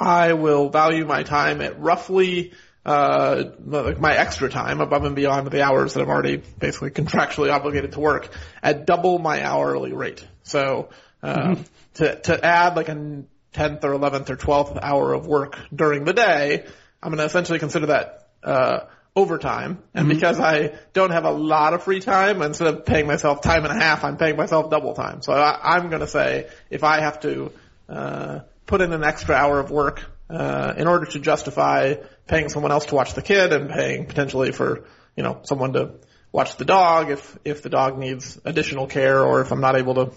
I 0.00 0.32
will 0.32 0.70
value 0.70 1.04
my 1.04 1.22
time 1.22 1.60
at 1.60 1.78
roughly 1.78 2.52
uh, 2.84 3.44
like 3.66 4.00
my 4.00 4.16
extra 4.16 4.48
time 4.48 4.80
above 4.80 5.04
and 5.04 5.14
beyond 5.14 5.50
the 5.50 5.62
hours 5.62 5.94
that 5.94 6.02
I'm 6.02 6.08
already 6.08 6.38
basically 6.38 6.90
contractually 6.90 7.52
obligated 7.52 7.92
to 7.92 8.00
work 8.00 8.30
at 8.62 8.86
double 8.86 9.18
my 9.18 9.44
hourly 9.44 9.92
rate. 9.92 10.26
So 10.42 10.88
uh, 11.22 11.56
to 11.94 12.16
to 12.20 12.44
add 12.44 12.76
like 12.76 12.88
a 12.88 13.24
tenth 13.52 13.84
or 13.84 13.92
eleventh 13.92 14.30
or 14.30 14.36
twelfth 14.36 14.78
hour 14.80 15.12
of 15.12 15.26
work 15.26 15.58
during 15.74 16.04
the 16.04 16.14
day, 16.14 16.64
I'm 17.02 17.10
going 17.10 17.18
to 17.18 17.24
essentially 17.24 17.58
consider 17.58 17.86
that 17.86 18.28
uh, 18.42 18.80
overtime. 19.14 19.82
And 19.92 20.08
because 20.08 20.40
I 20.40 20.78
don't 20.94 21.10
have 21.10 21.24
a 21.24 21.30
lot 21.30 21.74
of 21.74 21.82
free 21.82 22.00
time, 22.00 22.40
instead 22.40 22.68
of 22.68 22.86
paying 22.86 23.06
myself 23.06 23.42
time 23.42 23.64
and 23.64 23.72
a 23.72 23.84
half, 23.84 24.04
I'm 24.04 24.16
paying 24.16 24.36
myself 24.36 24.70
double 24.70 24.94
time. 24.94 25.20
So 25.20 25.32
I, 25.32 25.76
I'm 25.76 25.90
going 25.90 26.00
to 26.00 26.06
say 26.08 26.48
if 26.70 26.82
I 26.84 27.00
have 27.00 27.20
to 27.20 27.52
uh, 27.88 28.40
put 28.70 28.80
in 28.80 28.92
an 28.92 29.02
extra 29.02 29.34
hour 29.34 29.58
of 29.58 29.70
work 29.70 30.04
uh, 30.30 30.72
in 30.76 30.86
order 30.86 31.04
to 31.04 31.18
justify 31.18 31.94
paying 32.28 32.48
someone 32.48 32.70
else 32.70 32.86
to 32.86 32.94
watch 32.94 33.14
the 33.14 33.22
kid 33.22 33.52
and 33.52 33.68
paying 33.68 34.06
potentially 34.06 34.52
for 34.52 34.84
you 35.16 35.24
know 35.24 35.40
someone 35.42 35.72
to 35.72 35.94
watch 36.30 36.56
the 36.56 36.64
dog 36.64 37.10
if 37.10 37.36
if 37.44 37.62
the 37.62 37.68
dog 37.68 37.98
needs 37.98 38.40
additional 38.44 38.86
care 38.86 39.22
or 39.24 39.40
if 39.40 39.50
I'm 39.50 39.60
not 39.60 39.74
able 39.76 39.94
to 39.94 40.12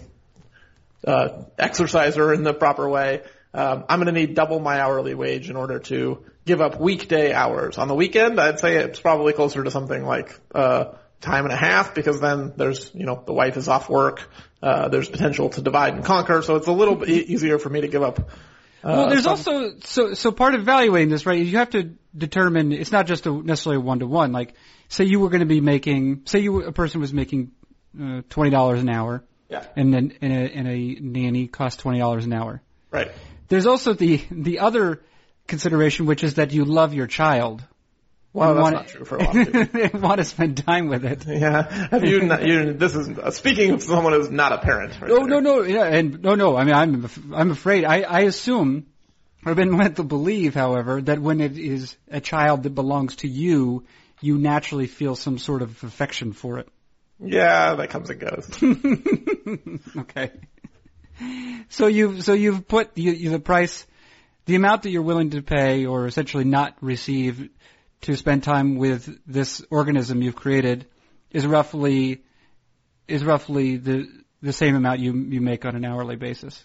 uh, 1.06 1.42
exercise 1.58 2.14
her 2.14 2.32
in 2.32 2.44
the 2.44 2.54
proper 2.54 2.88
way. 2.88 3.22
Um, 3.52 3.84
I'm 3.88 4.00
going 4.00 4.12
to 4.12 4.20
need 4.20 4.34
double 4.34 4.58
my 4.58 4.80
hourly 4.80 5.14
wage 5.14 5.50
in 5.50 5.56
order 5.56 5.80
to 5.80 6.24
give 6.44 6.60
up 6.60 6.80
weekday 6.80 7.32
hours. 7.32 7.78
On 7.78 7.88
the 7.88 7.94
weekend, 7.94 8.40
I'd 8.40 8.58
say 8.58 8.76
it's 8.76 9.00
probably 9.00 9.32
closer 9.32 9.62
to 9.62 9.70
something 9.70 10.04
like 10.04 10.38
uh, 10.54 10.92
time 11.24 11.44
and 11.44 11.52
a 11.52 11.56
half 11.56 11.94
because 11.94 12.20
then 12.20 12.52
there's 12.56 12.90
you 12.94 13.06
know 13.06 13.22
the 13.26 13.32
wife 13.32 13.56
is 13.56 13.66
off 13.68 13.88
work. 13.88 14.28
Uh, 14.62 14.88
there's 14.88 15.08
potential 15.08 15.50
to 15.50 15.60
divide 15.62 15.94
and 15.94 16.04
conquer, 16.04 16.40
so 16.42 16.56
it's 16.56 16.66
a 16.68 16.72
little 16.72 16.94
bit 16.96 17.08
easier 17.08 17.58
for 17.58 17.68
me 17.68 17.80
to 17.80 17.88
give 17.88 18.02
up. 18.02 18.18
Uh, 18.20 18.22
Well, 18.96 19.08
there's 19.08 19.24
some- 19.24 19.30
also 19.32 19.78
so 19.80 20.14
so 20.14 20.30
part 20.32 20.54
of 20.54 20.60
evaluating 20.60 21.08
this, 21.10 21.26
right? 21.26 21.38
You 21.44 21.58
have 21.58 21.70
to 21.70 21.92
determine 22.16 22.72
it's 22.72 22.92
not 22.92 23.06
just 23.06 23.26
a, 23.26 23.32
necessarily 23.32 23.78
a 23.82 23.84
one 23.84 23.98
to 24.00 24.06
one. 24.06 24.32
Like, 24.32 24.54
say 24.88 25.04
you 25.04 25.20
were 25.20 25.30
going 25.30 25.40
to 25.40 25.46
be 25.46 25.60
making, 25.60 26.22
say 26.26 26.40
you 26.40 26.62
a 26.62 26.72
person 26.72 27.00
was 27.00 27.12
making 27.12 27.52
uh, 28.00 28.22
twenty 28.28 28.50
dollars 28.50 28.80
an 28.80 28.88
hour, 28.88 29.24
yeah 29.48 29.64
and 29.76 29.92
then 29.92 30.12
and 30.20 30.32
a, 30.32 30.52
and 30.58 30.68
a 30.68 30.78
nanny 31.00 31.46
costs 31.48 31.80
twenty 31.82 31.98
dollars 31.98 32.24
an 32.26 32.32
hour. 32.32 32.62
right. 32.90 33.10
There's 33.48 33.66
also 33.66 33.92
the 33.92 34.22
the 34.30 34.58
other 34.60 35.02
consideration, 35.46 36.06
which 36.06 36.24
is 36.24 36.34
that 36.34 36.52
you 36.52 36.64
love 36.64 36.94
your 36.94 37.06
child. 37.06 37.62
Well, 38.34 38.54
that's 38.56 38.72
not 38.72 38.88
true 38.88 39.04
for 39.04 39.16
a 39.16 39.22
lot 39.24 39.36
of 39.36 39.72
people. 39.72 40.00
want 40.00 40.18
to 40.18 40.24
spend 40.24 40.56
time 40.58 40.88
with 40.88 41.04
it. 41.04 41.24
Yeah, 41.26 41.88
have 41.90 42.04
you? 42.04 42.20
Not, 42.22 42.44
you 42.44 42.72
this 42.74 42.94
is 42.96 43.08
uh, 43.16 43.30
speaking 43.30 43.70
of 43.70 43.82
someone 43.82 44.12
who's 44.12 44.28
not 44.30 44.52
a 44.52 44.58
parent. 44.58 45.00
Right 45.00 45.08
No, 45.08 45.18
there. 45.20 45.28
no, 45.28 45.40
no, 45.40 45.62
yeah, 45.62 45.84
and 45.84 46.20
no, 46.20 46.34
no. 46.34 46.56
I 46.56 46.64
mean, 46.64 46.74
I'm 46.74 47.08
I'm 47.32 47.50
afraid. 47.52 47.84
I 47.84 48.02
I 48.02 48.20
assume, 48.22 48.86
I've 49.44 49.54
been 49.56 49.76
led 49.76 49.96
to 49.96 50.02
believe, 50.02 50.54
however, 50.54 51.00
that 51.02 51.20
when 51.20 51.40
it 51.40 51.56
is 51.56 51.96
a 52.10 52.20
child 52.20 52.64
that 52.64 52.74
belongs 52.74 53.16
to 53.16 53.28
you, 53.28 53.84
you 54.20 54.36
naturally 54.36 54.88
feel 54.88 55.14
some 55.14 55.38
sort 55.38 55.62
of 55.62 55.82
affection 55.84 56.32
for 56.32 56.58
it. 56.58 56.68
Yeah, 57.20 57.74
that 57.76 57.90
comes 57.90 58.10
and 58.10 58.20
goes. 58.20 59.80
Okay. 59.96 60.32
so 61.68 61.86
you've 61.86 62.24
so 62.24 62.32
you've 62.32 62.66
put 62.66 62.98
you, 62.98 63.12
you, 63.12 63.30
the 63.30 63.38
price, 63.38 63.86
the 64.46 64.56
amount 64.56 64.82
that 64.82 64.90
you're 64.90 65.02
willing 65.02 65.30
to 65.30 65.42
pay, 65.42 65.86
or 65.86 66.06
essentially 66.06 66.42
not 66.44 66.76
receive, 66.80 67.48
to 68.04 68.16
spend 68.16 68.42
time 68.42 68.76
with 68.76 69.18
this 69.26 69.64
organism 69.70 70.22
you've 70.22 70.36
created, 70.36 70.86
is 71.30 71.46
roughly 71.46 72.22
is 73.08 73.24
roughly 73.24 73.76
the 73.76 74.08
the 74.42 74.52
same 74.52 74.76
amount 74.76 75.00
you 75.00 75.14
you 75.14 75.40
make 75.40 75.64
on 75.64 75.74
an 75.76 75.84
hourly 75.84 76.16
basis. 76.16 76.64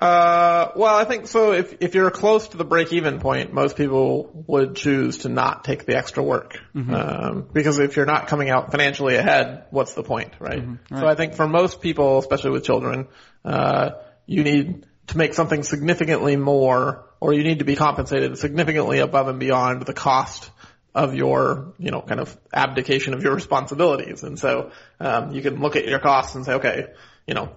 Uh, 0.00 0.72
well, 0.76 0.94
I 0.94 1.04
think 1.04 1.26
so. 1.26 1.52
If 1.52 1.76
if 1.80 1.94
you're 1.94 2.10
close 2.10 2.48
to 2.48 2.56
the 2.56 2.64
break-even 2.64 3.20
point, 3.20 3.52
most 3.52 3.76
people 3.76 4.44
would 4.46 4.74
choose 4.74 5.18
to 5.18 5.28
not 5.28 5.64
take 5.64 5.84
the 5.84 5.96
extra 5.96 6.22
work, 6.22 6.58
mm-hmm. 6.74 6.94
um, 6.94 7.48
because 7.52 7.78
if 7.78 7.96
you're 7.96 8.06
not 8.06 8.26
coming 8.26 8.48
out 8.48 8.70
financially 8.70 9.16
ahead, 9.16 9.64
what's 9.70 9.92
the 9.92 10.02
point, 10.02 10.32
right? 10.38 10.60
Mm-hmm. 10.60 10.94
right? 10.94 11.00
So 11.00 11.06
I 11.06 11.14
think 11.16 11.34
for 11.34 11.46
most 11.46 11.82
people, 11.82 12.18
especially 12.18 12.52
with 12.52 12.64
children, 12.64 13.08
uh, 13.44 13.90
you 14.24 14.42
need 14.42 14.86
to 15.08 15.18
make 15.18 15.34
something 15.34 15.62
significantly 15.62 16.36
more, 16.36 17.09
or 17.20 17.32
you 17.32 17.44
need 17.44 17.58
to 17.58 17.64
be 17.64 17.76
compensated 17.76 18.36
significantly 18.38 18.98
above 18.98 19.28
and 19.28 19.38
beyond 19.38 19.82
the 19.82 19.92
cost 19.92 20.50
of 20.94 21.14
your, 21.14 21.74
you 21.78 21.90
know, 21.90 22.00
kind 22.00 22.20
of 22.20 22.36
abdication 22.52 23.14
of 23.14 23.22
your 23.22 23.34
responsibilities. 23.34 24.24
And 24.24 24.38
so, 24.38 24.72
um, 24.98 25.30
you 25.32 25.42
can 25.42 25.60
look 25.60 25.76
at 25.76 25.86
your 25.86 26.00
costs 26.00 26.34
and 26.34 26.44
say, 26.44 26.54
okay, 26.54 26.86
you 27.26 27.34
know, 27.34 27.54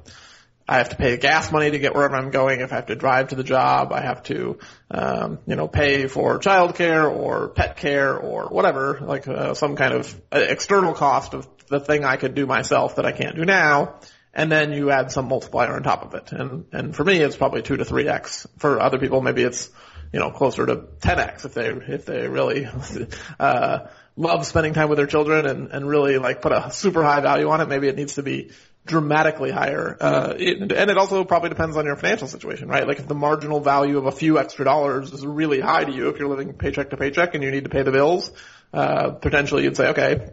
I 0.68 0.78
have 0.78 0.90
to 0.90 0.96
pay 0.96 1.18
gas 1.18 1.52
money 1.52 1.72
to 1.72 1.80
get 1.80 1.94
wherever 1.94 2.16
I'm 2.16 2.32
going. 2.32 2.62
If 2.62 2.72
I 2.72 2.76
have 2.76 2.86
to 2.86 2.96
drive 2.96 3.30
to 3.30 3.36
the 3.36 3.44
job, 3.44 3.92
I 3.92 4.02
have 4.02 4.24
to, 4.24 4.60
um, 4.90 5.40
you 5.46 5.56
know, 5.56 5.68
pay 5.68 6.08
for 6.08 6.40
childcare 6.40 7.12
or 7.12 7.50
pet 7.50 7.76
care 7.78 8.16
or 8.16 8.46
whatever, 8.46 9.00
like 9.02 9.28
uh, 9.28 9.56
some 9.56 9.76
kind 9.76 9.94
of 9.94 10.22
uh, 10.32 10.40
external 10.40 10.94
cost 10.94 11.34
of 11.34 11.48
the 11.68 11.80
thing 11.80 12.06
I 12.06 12.16
could 12.16 12.34
do 12.34 12.46
myself 12.46 12.96
that 12.96 13.06
I 13.06 13.12
can't 13.12 13.36
do 13.36 13.44
now. 13.44 13.96
And 14.34 14.52
then 14.52 14.74
you 14.74 14.90
add 14.90 15.12
some 15.12 15.28
multiplier 15.28 15.76
on 15.76 15.84
top 15.84 16.06
of 16.06 16.16
it. 16.16 16.32
And, 16.32 16.66
and 16.72 16.96
for 16.96 17.04
me, 17.04 17.18
it's 17.20 17.36
probably 17.36 17.62
two 17.62 17.78
to 17.78 17.86
three 17.86 18.08
X. 18.08 18.48
For 18.58 18.80
other 18.80 18.98
people, 18.98 19.22
maybe 19.22 19.44
it's, 19.44 19.70
you 20.12 20.20
know, 20.20 20.32
closer 20.32 20.66
to 20.66 20.76
10X 20.76 21.46
if 21.46 21.54
they, 21.54 21.68
if 21.68 22.06
they 22.06 22.28
really, 22.28 22.68
uh, 23.40 23.80
love 24.16 24.46
spending 24.46 24.74
time 24.74 24.90
with 24.90 24.98
their 24.98 25.08
children 25.08 25.46
and, 25.46 25.72
and 25.72 25.88
really 25.88 26.18
like 26.18 26.42
put 26.42 26.52
a 26.52 26.72
super 26.72 27.04
high 27.04 27.22
value 27.22 27.50
on 27.50 27.62
it. 27.62 27.68
Maybe 27.68 27.88
it 27.88 27.96
needs 27.96 28.16
to 28.16 28.24
be 28.24 28.52
dramatically 28.86 29.52
higher. 29.52 29.96
Uh, 30.00 30.34
it, 30.38 30.72
and 30.72 30.92
it 30.92 30.98
also 30.98 31.24
probably 31.24 31.50
depends 31.50 31.78
on 31.78 31.86
your 31.86 31.96
financial 31.96 32.28
situation, 32.28 32.68
right? 32.68 32.88
Like 32.88 33.00
if 33.00 33.08
the 33.08 33.16
marginal 33.16 33.60
value 33.60 33.98
of 33.98 34.06
a 34.06 34.12
few 34.12 34.40
extra 34.40 34.66
dollars 34.66 35.14
is 35.14 35.26
really 35.26 35.60
high 35.60 35.84
to 35.86 35.92
you, 35.92 36.10
if 36.10 36.20
you're 36.20 36.28
living 36.28 36.54
paycheck 36.54 36.90
to 36.90 36.98
paycheck 36.98 37.34
and 37.34 37.44
you 37.44 37.52
need 37.52 37.64
to 37.64 37.70
pay 37.70 37.84
the 37.84 37.92
bills, 37.92 38.32
uh, 38.74 39.12
potentially 39.12 39.64
you'd 39.64 39.78
say, 39.78 39.90
okay, 39.90 40.32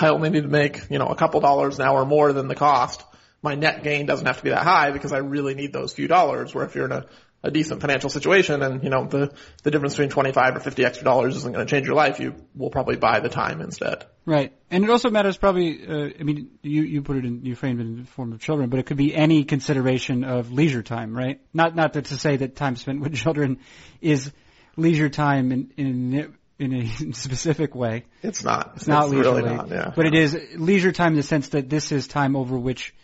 I 0.00 0.08
only 0.08 0.30
need 0.30 0.42
to 0.42 0.48
make, 0.48 0.90
you 0.90 0.98
know, 0.98 1.06
a 1.06 1.14
couple 1.14 1.40
dollars 1.40 1.78
an 1.78 1.86
hour 1.86 2.04
more 2.04 2.32
than 2.32 2.48
the 2.48 2.54
cost. 2.54 3.04
My 3.42 3.54
net 3.56 3.82
gain 3.82 4.06
doesn't 4.06 4.26
have 4.26 4.38
to 4.38 4.42
be 4.42 4.50
that 4.50 4.62
high 4.62 4.92
because 4.92 5.12
I 5.12 5.18
really 5.18 5.54
need 5.54 5.72
those 5.72 5.92
few 5.92 6.08
dollars. 6.08 6.54
Where 6.54 6.64
if 6.64 6.74
you're 6.74 6.86
in 6.86 6.92
a 6.92 7.06
a 7.44 7.50
decent 7.50 7.80
financial 7.80 8.08
situation 8.08 8.62
and, 8.62 8.84
you 8.84 8.90
know, 8.90 9.04
the, 9.06 9.32
the 9.64 9.70
difference 9.70 9.94
between 9.94 10.10
25 10.10 10.56
or 10.56 10.60
50 10.60 10.84
extra 10.84 11.04
dollars 11.04 11.36
isn't 11.36 11.52
going 11.52 11.66
to 11.66 11.70
change 11.70 11.86
your 11.86 11.96
life, 11.96 12.20
you 12.20 12.34
will 12.54 12.70
probably 12.70 12.96
buy 12.96 13.20
the 13.20 13.28
time 13.28 13.60
instead. 13.60 14.06
Right. 14.24 14.52
And 14.70 14.84
it 14.84 14.90
also 14.90 15.10
matters 15.10 15.36
probably, 15.36 15.84
uh, 15.86 16.10
I 16.18 16.22
mean, 16.22 16.50
you, 16.62 16.82
you 16.82 17.02
put 17.02 17.16
it 17.16 17.24
in, 17.24 17.44
you 17.44 17.56
framed 17.56 17.80
it 17.80 17.84
in 17.84 17.96
the 17.96 18.04
form 18.04 18.32
of 18.32 18.40
children, 18.40 18.68
but 18.70 18.78
it 18.78 18.86
could 18.86 18.96
be 18.96 19.14
any 19.14 19.42
consideration 19.42 20.22
of 20.22 20.52
leisure 20.52 20.82
time, 20.82 21.16
right? 21.16 21.40
Not, 21.52 21.74
not 21.74 21.94
to 21.94 22.04
say 22.04 22.36
that 22.36 22.54
time 22.54 22.76
spent 22.76 23.00
with 23.00 23.14
children 23.16 23.58
is 24.00 24.30
leisure 24.76 25.08
time 25.08 25.50
in, 25.50 25.72
in, 25.76 26.34
in 26.60 26.72
a 26.74 26.86
specific 27.12 27.74
way. 27.74 28.04
It's 28.22 28.44
not. 28.44 28.74
It's 28.76 28.86
not 28.86 29.06
it's 29.06 29.14
leisurely. 29.14 29.42
Really 29.42 29.56
not, 29.56 29.68
yeah. 29.68 29.92
But 29.94 30.06
it 30.06 30.14
is 30.14 30.38
leisure 30.54 30.92
time 30.92 31.12
in 31.12 31.16
the 31.16 31.24
sense 31.24 31.48
that 31.48 31.68
this 31.68 31.90
is 31.90 32.06
time 32.06 32.36
over 32.36 32.56
which 32.56 32.94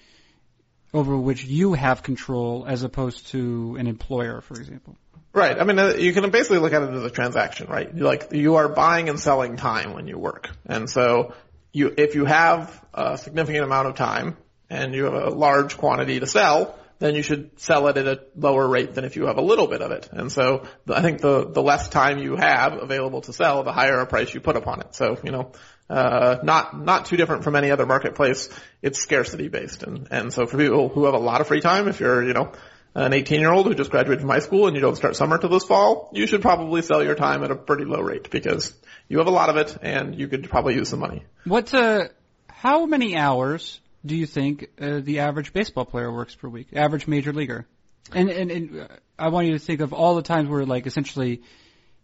over 0.93 1.17
which 1.17 1.45
you 1.45 1.75
have 1.75 2.03
control 2.03 2.65
as 2.67 2.83
opposed 2.83 3.29
to 3.29 3.77
an 3.79 3.87
employer, 3.87 4.41
for 4.41 4.55
example. 4.55 4.97
Right. 5.33 5.59
I 5.59 5.65
mean, 5.65 5.79
uh, 5.79 5.95
you 5.95 6.13
can 6.13 6.29
basically 6.31 6.59
look 6.59 6.73
at 6.73 6.83
it 6.83 6.91
as 6.91 7.05
a 7.05 7.11
transaction, 7.11 7.69
right? 7.69 7.95
Like 7.95 8.33
you 8.33 8.57
are 8.57 8.69
buying 8.69 9.09
and 9.09 9.21
selling 9.21 9.57
time 9.57 9.93
when 9.93 10.09
you 10.09 10.19
work, 10.19 10.51
and 10.67 10.89
so 10.89 11.35
you 11.73 11.95
if 11.97 12.15
you 12.15 12.25
have 12.25 12.85
a 12.95 13.19
significant 13.19 13.65
amount 13.65 13.89
of 13.89 13.95
time 13.95 14.37
and 14.71 14.95
you 14.95 15.05
have 15.05 15.15
a 15.15 15.31
large 15.31 15.77
quantity 15.77 16.19
to 16.21 16.27
sell, 16.27 16.79
then 16.99 17.15
you 17.15 17.23
should 17.23 17.61
sell 17.61 17.87
it 17.89 17.97
at 17.99 18.07
a 18.07 18.21
lower 18.37 18.67
rate 18.67 18.95
than 18.95 19.05
if 19.05 19.17
you 19.17 19.27
have 19.27 19.37
a 19.37 19.43
little 19.43 19.67
bit 19.67 19.83
of 19.83 19.93
it. 19.93 20.09
And 20.11 20.33
so 20.33 20.67
I 20.93 21.03
think 21.03 21.21
the 21.21 21.45
the 21.45 21.63
less 21.63 21.89
time 21.89 22.19
you 22.19 22.37
have 22.37 22.83
available 22.83 23.21
to 23.23 23.33
sell, 23.33 23.63
the 23.63 23.73
higher 23.73 24.01
a 24.01 24.07
price 24.07 24.33
you 24.33 24.41
put 24.41 24.57
upon 24.57 24.81
it. 24.81 24.95
So 24.95 25.19
you 25.23 25.31
know, 25.31 25.53
uh, 25.91 26.39
not 26.43 26.79
not 26.79 27.07
too 27.07 27.17
different 27.17 27.45
from 27.45 27.57
any 27.57 27.71
other 27.71 27.87
marketplace. 27.87 28.49
It's 28.83 28.99
scarcity 28.99 29.49
based, 29.49 29.83
and 29.83 30.09
and 30.11 30.33
so 30.33 30.47
for 30.47 30.59
people 30.59 30.89
who 30.89 31.05
have 31.07 31.15
a 31.15 31.19
lot 31.19 31.41
of 31.41 31.49
free 31.49 31.61
time, 31.61 31.89
if 31.89 32.01
you're 32.01 32.23
you 32.23 32.35
know 32.35 32.53
an 32.95 33.13
18 33.13 33.41
year 33.41 33.53
old 33.53 33.67
who 33.67 33.75
just 33.75 33.91
graduated 33.91 34.21
from 34.21 34.31
high 34.31 34.39
school 34.41 34.67
and 34.67 34.75
you 34.75 34.83
don't 34.83 34.97
start 34.97 35.17
summer 35.17 35.39
till 35.39 35.51
this 35.51 35.65
fall, 35.65 36.11
you 36.13 36.27
should 36.27 36.43
probably 36.43 36.83
sell 36.83 37.03
your 37.05 37.15
time 37.15 37.45
at 37.45 37.51
a 37.51 37.57
pretty 37.57 37.85
low 37.85 38.01
rate 38.01 38.31
because 38.31 38.75
you 39.09 39.19
have 39.19 39.27
a 39.27 39.31
lot 39.31 39.49
of 39.49 39.57
it 39.57 39.79
and 39.83 40.19
you 40.19 40.29
could 40.29 40.49
probably 40.51 40.75
use 40.75 40.89
some 40.89 41.01
money. 41.01 41.25
What 41.45 41.73
uh, 41.73 42.09
how 42.49 42.87
many 42.87 43.17
hours 43.17 43.81
do 44.05 44.17
you 44.17 44.27
think 44.27 44.69
uh, 44.81 45.01
the 45.01 45.21
average 45.21 45.53
baseball 45.53 45.85
player 45.85 46.13
works 46.13 46.35
per 46.35 46.49
week? 46.49 46.69
Average 46.75 47.07
major 47.07 47.33
leaguer, 47.33 47.67
and 48.13 48.29
and, 48.29 48.51
and 48.51 48.81
uh, 48.81 48.89
I 49.19 49.29
want 49.29 49.47
you 49.47 49.53
to 49.55 49.59
think 49.59 49.81
of 49.81 49.93
all 49.93 50.17
the 50.17 50.23
times 50.23 50.49
where 50.49 50.67
like 50.67 50.87
essentially 50.87 51.43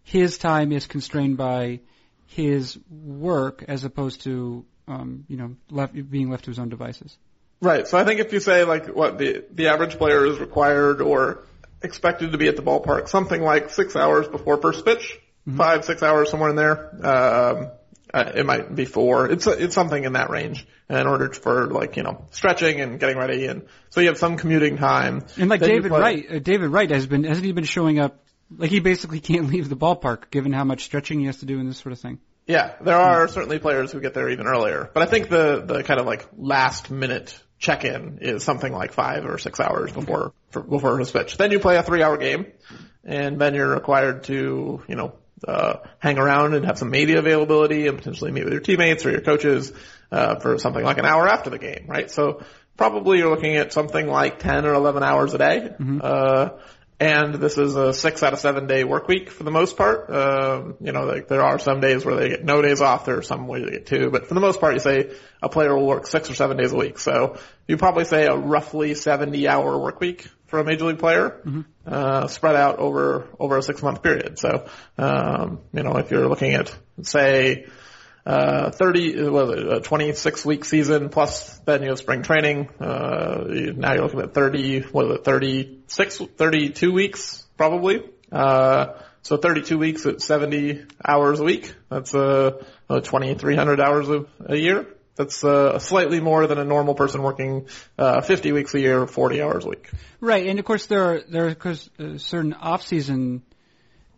his 0.05 0.39
time 0.39 0.73
is 0.73 0.87
constrained 0.87 1.37
by 1.37 1.81
his 2.35 2.77
work 2.91 3.65
as 3.69 3.85
opposed 3.85 4.23
to 4.23 4.65
um, 4.89 5.25
you 5.29 5.37
know 5.37 5.57
left, 5.71 5.95
being 6.11 6.31
left 6.31 6.45
to 6.45 6.51
his 6.51 6.59
own 6.59 6.69
devices. 6.69 7.17
Right. 7.61 7.87
So 7.87 7.97
I 7.97 8.05
think 8.05 8.21
if 8.21 8.33
you 8.33 8.41
say 8.41 8.65
like 8.65 8.89
what 8.89 9.19
the 9.19 9.45
the 9.53 9.69
average 9.69 9.97
player 9.97 10.27
is 10.27 10.39
required 10.39 11.01
or 11.01 11.45
expected 11.81 12.33
to 12.33 12.39
be 12.39 12.49
at 12.49 12.57
the 12.57 12.63
ballpark, 12.63 13.09
something 13.09 13.41
like 13.41 13.71
six 13.71 13.95
hours 13.95 14.27
before 14.27 14.61
first 14.61 14.85
pitch, 14.85 15.21
mm-hmm. 15.47 15.57
five 15.57 15.85
six 15.85 16.03
hours 16.03 16.31
somewhere 16.31 16.51
in 16.51 16.57
there. 16.57 17.07
Um, 17.07 17.71
uh, 18.13 18.33
it 18.35 18.47
might 18.47 18.75
be 18.75 18.85
four. 18.85 19.31
It's 19.31 19.47
it's 19.47 19.75
something 19.75 20.03
in 20.03 20.15
that 20.15 20.31
range 20.31 20.67
in 20.89 21.07
order 21.07 21.33
for 21.33 21.67
like 21.69 21.97
you 21.97 22.03
know 22.03 22.25
stretching 22.33 22.81
and 22.81 22.99
getting 22.99 23.17
ready, 23.17 23.47
and 23.47 23.67
so 23.91 24.01
you 24.01 24.09
have 24.09 24.19
some 24.19 24.37
commuting 24.37 24.77
time. 24.77 25.25
And 25.37 25.49
like 25.49 25.61
David 25.61 25.91
Wright, 25.91 26.27
uh, 26.31 26.39
David 26.41 26.71
Wright 26.71 26.91
has 26.91 27.07
been 27.07 27.25
hasn't 27.25 27.47
he 27.47 27.53
been 27.53 27.65
showing 27.65 27.99
up 27.99 28.24
like 28.57 28.71
he 28.71 28.81
basically 28.81 29.21
can't 29.21 29.49
leave 29.49 29.69
the 29.69 29.77
ballpark 29.77 30.31
given 30.31 30.53
how 30.53 30.65
much 30.65 30.85
stretching 30.85 31.21
he 31.21 31.27
has 31.27 31.39
to 31.39 31.47
do 31.47 31.59
and 31.59 31.69
this 31.69 31.79
sort 31.79 31.93
of 31.93 32.01
thing. 32.01 32.19
Yeah, 32.47 32.75
there 32.81 32.97
are 32.97 33.27
certainly 33.29 33.59
players 33.59 33.91
who 33.91 34.01
get 34.01 34.13
there 34.13 34.29
even 34.29 34.47
earlier, 34.47 34.91
but 34.93 35.03
I 35.03 35.07
think 35.07 35.31
the 35.31 35.63
the 35.65 35.83
kind 35.83 35.99
of 35.99 36.07
like 36.07 36.29
last 36.37 36.91
minute 36.91 37.39
check 37.59 37.85
in 37.85 38.19
is 38.21 38.45
something 38.45 38.73
like 38.73 38.93
five 38.93 39.25
or 39.25 39.39
six 39.39 39.61
hours 39.61 39.93
before 39.93 40.35
for, 40.51 40.63
before 40.63 40.99
his 40.99 41.11
pitch. 41.11 41.39
Then 41.39 41.51
you 41.53 41.61
play 41.61 41.77
a 41.77 41.83
three 41.83 42.03
hour 42.03 42.19
game, 42.19 42.47
and 43.03 43.41
then 43.41 43.55
you're 43.55 43.71
required 43.71 44.25
to 44.25 44.83
you 44.87 44.95
know 44.95 45.15
uh, 45.49 45.79
hang 45.99 46.19
around 46.19 46.55
and 46.55 46.67
have 46.67 46.79
some 46.79 46.91
media 46.91 47.19
availability 47.19 47.87
and 47.87 47.97
potentially 47.97 48.31
meet 48.31 48.45
with 48.45 48.53
your 48.53 48.63
teammates 48.63 49.07
or 49.07 49.11
your 49.11 49.21
coaches 49.21 49.73
uh, 50.13 50.37
for 50.37 50.59
something 50.59 50.85
like 50.85 50.99
an 50.99 51.07
hour 51.07 51.29
after 51.29 51.51
the 51.51 51.59
game, 51.59 51.87
right? 51.89 52.11
So 52.11 52.43
probably 52.77 53.19
you're 53.19 53.31
looking 53.31 53.57
at 53.57 53.73
something 53.73 54.07
like 54.07 54.39
10 54.39 54.67
or 54.67 54.75
11 54.75 55.03
hours 55.03 55.35
a 55.35 55.39
day. 55.39 55.75
Mm-hmm. 55.79 56.01
Uh, 56.03 56.51
and 57.05 57.35
this 57.35 57.59
is 57.59 57.77
a 57.77 57.93
six 57.93 58.23
out 58.23 58.33
of 58.33 58.39
seven 58.39 58.67
day 58.67 58.83
work 58.83 59.09
week 59.09 59.29
for 59.29 59.45
the 59.45 59.51
most 59.51 59.77
part. 59.77 60.09
Um, 60.09 60.77
you 60.81 60.91
know, 60.91 61.05
like 61.05 61.29
there 61.29 61.43
are 61.43 61.59
some 61.59 61.81
days 61.81 62.03
where 62.03 62.17
they 62.17 62.31
get 62.31 62.45
no 62.45 62.63
days 62.63 62.81
off. 62.81 63.05
There 63.05 63.19
are 63.19 63.23
some 63.23 63.47
where 63.47 63.61
they 63.61 63.73
get 63.73 63.87
two, 63.87 64.11
but 64.11 64.27
for 64.27 64.33
the 64.33 64.41
most 64.41 64.59
part, 64.59 64.73
you 64.73 64.81
say 64.81 65.11
a 65.43 65.51
player 65.51 65.77
will 65.77 65.87
work 65.87 66.07
six 66.07 66.31
or 66.31 66.35
seven 66.35 66.57
days 66.57 66.73
a 66.73 66.77
week. 66.77 66.99
So 66.99 67.37
you 67.69 67.77
probably 67.77 68.07
say 68.07 68.25
a 68.25 68.35
roughly 68.35 68.95
70 68.95 69.47
hour 69.47 69.79
work 69.79 70.01
week 70.01 70.27
for 70.47 70.61
a 70.61 70.65
major 70.65 70.87
league 70.87 70.99
player, 70.99 71.43
mm-hmm. 71.45 71.61
uh, 71.87 72.27
spread 72.29 72.57
out 72.57 72.79
over, 72.79 73.29
over 73.39 73.59
a 73.59 73.63
six 73.63 73.83
month 73.83 74.03
period. 74.03 74.39
So, 74.39 74.67
um, 74.97 75.61
you 75.75 75.83
know, 75.83 75.99
if 75.99 76.11
you're 76.11 76.27
looking 76.27 76.55
at, 76.55 76.75
say, 77.03 77.67
uh, 78.27 78.71
30, 78.71 79.29
what 79.29 79.59
is 79.59 79.65
it, 79.65 79.73
a 79.73 79.81
26 79.81 80.45
week 80.47 80.65
season 80.65 81.09
plus 81.11 81.59
then 81.67 81.83
you 81.83 81.91
have 81.91 81.99
spring 81.99 82.23
training. 82.23 82.69
Uh, 82.81 83.45
now 83.77 83.93
you're 83.93 84.03
looking 84.03 84.21
at 84.21 84.35
30, 84.35 84.81
what 84.93 85.07
is 85.07 85.13
it, 85.17 85.25
36, 85.25 86.19
32 86.37 86.93
weeks 86.93 87.45
probably. 87.57 88.03
Uh, 88.33 88.95
so 89.23 89.37
32 89.37 89.79
weeks 89.79 90.07
at 90.07 90.21
70 90.21 90.85
hours 91.07 91.41
a 91.41 91.45
week. 91.45 91.75
That's, 91.89 92.15
uh, 92.15 92.63
2,300 92.89 93.81
hours 93.81 94.09
a, 94.09 94.27
a 94.47 94.57
year. 94.57 94.87
That's 95.17 95.45
uh, 95.45 95.79
slightly 95.79 96.21
more 96.21 96.47
than 96.47 96.59
a 96.59 96.65
normal 96.65 96.95
person 96.95 97.23
working 97.23 97.69
uh, 97.97 98.21
50 98.21 98.53
weeks 98.53 98.75
a 98.75 98.81
year, 98.81 99.07
40 99.07 99.43
hours 99.43 99.65
a 99.65 99.69
week. 99.69 99.89
Right, 100.21 100.47
and 100.47 100.59
of 100.59 100.65
course 100.65 100.87
there 100.87 101.05
are 101.05 101.21
there 101.29 101.47
are 101.47 101.71
uh, 101.71 102.19
certain 102.19 102.53
off-season 102.53 103.43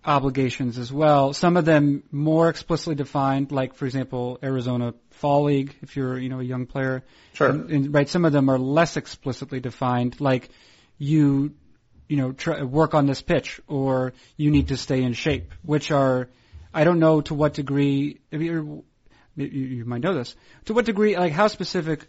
obligations 0.06 0.78
as 0.78 0.92
well. 0.92 1.32
Some 1.32 1.56
of 1.56 1.64
them 1.64 2.04
more 2.10 2.48
explicitly 2.48 2.94
defined, 2.94 3.52
like 3.52 3.74
for 3.74 3.84
example, 3.84 4.38
Arizona 4.42 4.94
Fall 5.10 5.44
League, 5.44 5.74
if 5.82 5.96
you're 5.96 6.18
you 6.18 6.28
know 6.28 6.40
a 6.40 6.44
young 6.44 6.66
player. 6.66 7.04
Sure. 7.34 7.48
And, 7.48 7.70
and, 7.70 7.94
right. 7.94 8.08
Some 8.08 8.24
of 8.24 8.32
them 8.32 8.48
are 8.48 8.58
less 8.58 8.96
explicitly 8.96 9.60
defined, 9.60 10.20
like 10.20 10.48
you 10.96 11.54
you 12.08 12.16
know 12.16 12.32
try, 12.32 12.62
work 12.62 12.94
on 12.94 13.06
this 13.06 13.20
pitch 13.20 13.60
or 13.66 14.12
you 14.36 14.50
need 14.50 14.68
to 14.68 14.76
stay 14.76 15.02
in 15.02 15.12
shape, 15.12 15.52
which 15.62 15.90
are 15.90 16.28
I 16.72 16.84
don't 16.84 17.00
know 17.00 17.20
to 17.22 17.34
what 17.34 17.54
degree. 17.54 18.20
If 18.30 18.40
you 18.40 18.84
you 19.34 19.84
might 19.84 20.00
know 20.00 20.14
this. 20.14 20.34
To 20.66 20.74
what 20.74 20.86
degree, 20.86 21.16
like 21.16 21.32
how 21.32 21.48
specific 21.48 22.06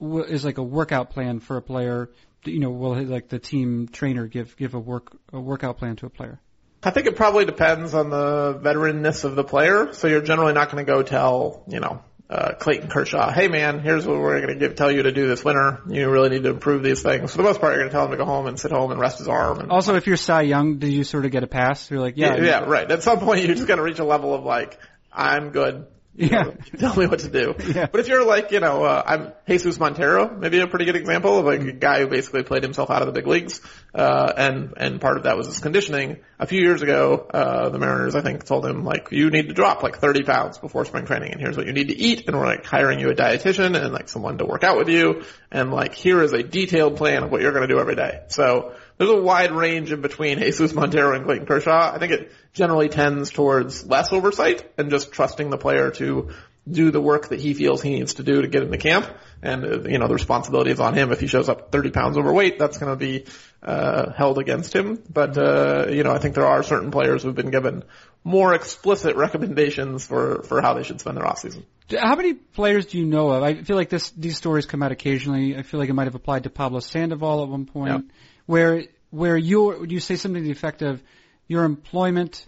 is 0.00 0.46
like 0.46 0.56
a 0.56 0.62
workout 0.62 1.10
plan 1.10 1.40
for 1.40 1.58
a 1.58 1.62
player 1.62 2.08
you 2.44 2.58
know, 2.58 2.70
will 2.70 3.02
like 3.04 3.28
the 3.28 3.38
team 3.38 3.88
trainer 3.88 4.26
give 4.26 4.56
give 4.56 4.74
a 4.74 4.78
work 4.78 5.16
a 5.32 5.40
workout 5.40 5.78
plan 5.78 5.96
to 5.96 6.06
a 6.06 6.10
player? 6.10 6.40
I 6.82 6.90
think 6.90 7.06
it 7.06 7.16
probably 7.16 7.44
depends 7.44 7.92
on 7.94 8.10
the 8.10 8.58
veteranness 8.62 9.24
of 9.24 9.36
the 9.36 9.44
player. 9.44 9.92
So 9.92 10.06
you're 10.06 10.22
generally 10.22 10.54
not 10.54 10.70
going 10.70 10.84
to 10.84 10.90
go 10.90 11.02
tell, 11.02 11.62
you 11.68 11.80
know, 11.80 12.02
uh, 12.30 12.54
Clayton 12.54 12.88
Kershaw, 12.88 13.32
hey 13.32 13.48
man, 13.48 13.80
here's 13.80 14.06
what 14.06 14.16
we're 14.16 14.40
going 14.40 14.54
to 14.54 14.60
give, 14.68 14.76
tell 14.76 14.90
you 14.90 15.02
to 15.02 15.10
do 15.12 15.26
this 15.26 15.44
winter. 15.44 15.80
You 15.88 16.08
really 16.08 16.28
need 16.28 16.44
to 16.44 16.50
improve 16.50 16.82
these 16.82 17.02
things. 17.02 17.32
For 17.32 17.38
the 17.38 17.42
most 17.42 17.60
part, 17.60 17.72
you're 17.72 17.80
going 17.80 17.90
to 17.90 17.92
tell 17.92 18.04
him 18.04 18.12
to 18.12 18.16
go 18.16 18.24
home 18.24 18.46
and 18.46 18.58
sit 18.58 18.70
home 18.70 18.92
and 18.92 19.00
rest 19.00 19.18
his 19.18 19.26
arm. 19.26 19.58
And, 19.58 19.70
Also, 19.70 19.96
if 19.96 20.06
you're 20.06 20.16
Cy 20.16 20.42
Young, 20.42 20.78
do 20.78 20.86
you 20.86 21.02
sort 21.02 21.24
of 21.24 21.32
get 21.32 21.42
a 21.42 21.48
pass? 21.48 21.90
You're 21.90 22.00
like, 22.00 22.16
yeah, 22.16 22.36
yeah, 22.36 22.44
yeah, 22.44 22.58
right. 22.60 22.88
At 22.88 23.02
some 23.02 23.18
point, 23.18 23.44
you're 23.44 23.56
just 23.56 23.66
got 23.66 23.76
to 23.76 23.82
reach 23.82 23.98
a 23.98 24.04
level 24.04 24.32
of 24.32 24.44
like, 24.44 24.78
I'm 25.12 25.50
good. 25.50 25.86
You 26.20 26.28
Yeah. 26.30 26.42
know, 26.42 26.54
tell 26.78 26.96
me 26.96 27.06
what 27.06 27.20
to 27.20 27.28
do. 27.30 27.54
Yeah. 27.74 27.86
But 27.90 28.00
if 28.00 28.08
you're 28.08 28.24
like, 28.26 28.50
you 28.50 28.60
know, 28.60 28.84
uh, 28.84 29.02
I'm 29.06 29.32
Jesus 29.48 29.78
Montero, 29.80 30.28
maybe 30.36 30.60
a 30.60 30.66
pretty 30.66 30.84
good 30.84 30.96
example 30.96 31.38
of 31.38 31.46
like 31.46 31.60
a 31.62 31.72
guy 31.72 32.00
who 32.00 32.08
basically 32.08 32.42
played 32.42 32.62
himself 32.62 32.90
out 32.90 33.00
of 33.00 33.06
the 33.06 33.12
big 33.12 33.26
leagues, 33.26 33.60
uh, 33.94 34.32
and, 34.36 34.74
and 34.76 35.00
part 35.00 35.16
of 35.16 35.22
that 35.22 35.36
was 35.38 35.46
his 35.46 35.60
conditioning. 35.60 36.18
A 36.38 36.46
few 36.46 36.60
years 36.60 36.82
ago, 36.82 37.26
uh, 37.32 37.70
the 37.70 37.78
Mariners, 37.78 38.14
I 38.14 38.20
think, 38.20 38.44
told 38.44 38.66
him 38.66 38.84
like, 38.84 39.08
you 39.12 39.30
need 39.30 39.48
to 39.48 39.54
drop 39.54 39.82
like 39.82 39.96
30 39.98 40.22
pounds 40.24 40.58
before 40.58 40.84
spring 40.84 41.06
training 41.06 41.32
and 41.32 41.40
here's 41.40 41.56
what 41.56 41.66
you 41.66 41.72
need 41.72 41.88
to 41.88 41.96
eat 41.98 42.24
and 42.26 42.36
we're 42.38 42.46
like 42.46 42.64
hiring 42.66 43.00
you 43.00 43.08
a 43.10 43.14
dietitian 43.14 43.74
and 43.82 43.92
like 43.92 44.08
someone 44.08 44.38
to 44.38 44.44
work 44.44 44.62
out 44.62 44.76
with 44.76 44.88
you 44.88 45.24
and 45.50 45.70
like 45.72 45.94
here 45.94 46.22
is 46.22 46.32
a 46.32 46.42
detailed 46.42 46.96
plan 46.96 47.22
of 47.22 47.30
what 47.30 47.40
you're 47.40 47.52
going 47.52 47.66
to 47.66 47.74
do 47.74 47.80
every 47.80 47.96
day. 47.96 48.20
So 48.28 48.74
there's 49.00 49.10
a 49.10 49.22
wide 49.22 49.50
range 49.50 49.92
in 49.92 50.02
between 50.02 50.38
Jesus 50.40 50.74
Montero 50.74 51.16
and 51.16 51.24
Clayton 51.24 51.46
Kershaw. 51.46 51.90
I 51.94 51.98
think 51.98 52.12
it 52.12 52.32
generally 52.52 52.90
tends 52.90 53.30
towards 53.30 53.86
less 53.86 54.12
oversight 54.12 54.70
and 54.76 54.90
just 54.90 55.10
trusting 55.10 55.48
the 55.48 55.56
player 55.56 55.90
to 55.92 56.32
do 56.70 56.90
the 56.90 57.00
work 57.00 57.30
that 57.30 57.40
he 57.40 57.54
feels 57.54 57.80
he 57.80 57.92
needs 57.92 58.14
to 58.14 58.22
do 58.22 58.42
to 58.42 58.46
get 58.46 58.62
in 58.62 58.70
the 58.70 58.76
camp. 58.76 59.08
And, 59.40 59.64
uh, 59.64 59.88
you 59.88 59.98
know, 59.98 60.06
the 60.06 60.12
responsibility 60.12 60.70
is 60.70 60.80
on 60.80 60.92
him. 60.92 61.12
If 61.12 61.20
he 61.20 61.28
shows 61.28 61.48
up 61.48 61.72
30 61.72 61.92
pounds 61.92 62.18
overweight, 62.18 62.58
that's 62.58 62.76
going 62.76 62.92
to 62.92 62.96
be, 62.96 63.24
uh, 63.62 64.12
held 64.12 64.38
against 64.38 64.76
him. 64.76 65.02
But, 65.10 65.38
uh, 65.38 65.86
you 65.88 66.02
know, 66.02 66.12
I 66.12 66.18
think 66.18 66.34
there 66.34 66.46
are 66.46 66.62
certain 66.62 66.90
players 66.90 67.22
who've 67.22 67.34
been 67.34 67.50
given 67.50 67.84
more 68.22 68.52
explicit 68.52 69.16
recommendations 69.16 70.04
for, 70.04 70.42
for 70.42 70.60
how 70.60 70.74
they 70.74 70.82
should 70.82 71.00
spend 71.00 71.16
their 71.16 71.26
off 71.26 71.38
season. 71.38 71.64
How 71.90 72.16
many 72.16 72.34
players 72.34 72.84
do 72.84 72.98
you 72.98 73.06
know 73.06 73.30
of? 73.30 73.42
I 73.42 73.62
feel 73.62 73.76
like 73.76 73.88
this 73.88 74.10
these 74.10 74.36
stories 74.36 74.66
come 74.66 74.82
out 74.82 74.92
occasionally. 74.92 75.56
I 75.56 75.62
feel 75.62 75.80
like 75.80 75.88
it 75.88 75.94
might 75.94 76.04
have 76.04 76.14
applied 76.14 76.44
to 76.44 76.50
Pablo 76.50 76.80
Sandoval 76.80 77.42
at 77.42 77.48
one 77.48 77.64
point, 77.64 77.88
Yeah. 77.88 78.14
Where 78.50 78.84
where 79.10 79.36
you 79.36 79.86
you 79.86 80.00
say 80.00 80.16
something 80.16 80.42
to 80.42 80.46
the 80.46 80.50
effect 80.50 80.82
of 80.82 81.00
your 81.46 81.62
employment, 81.62 82.46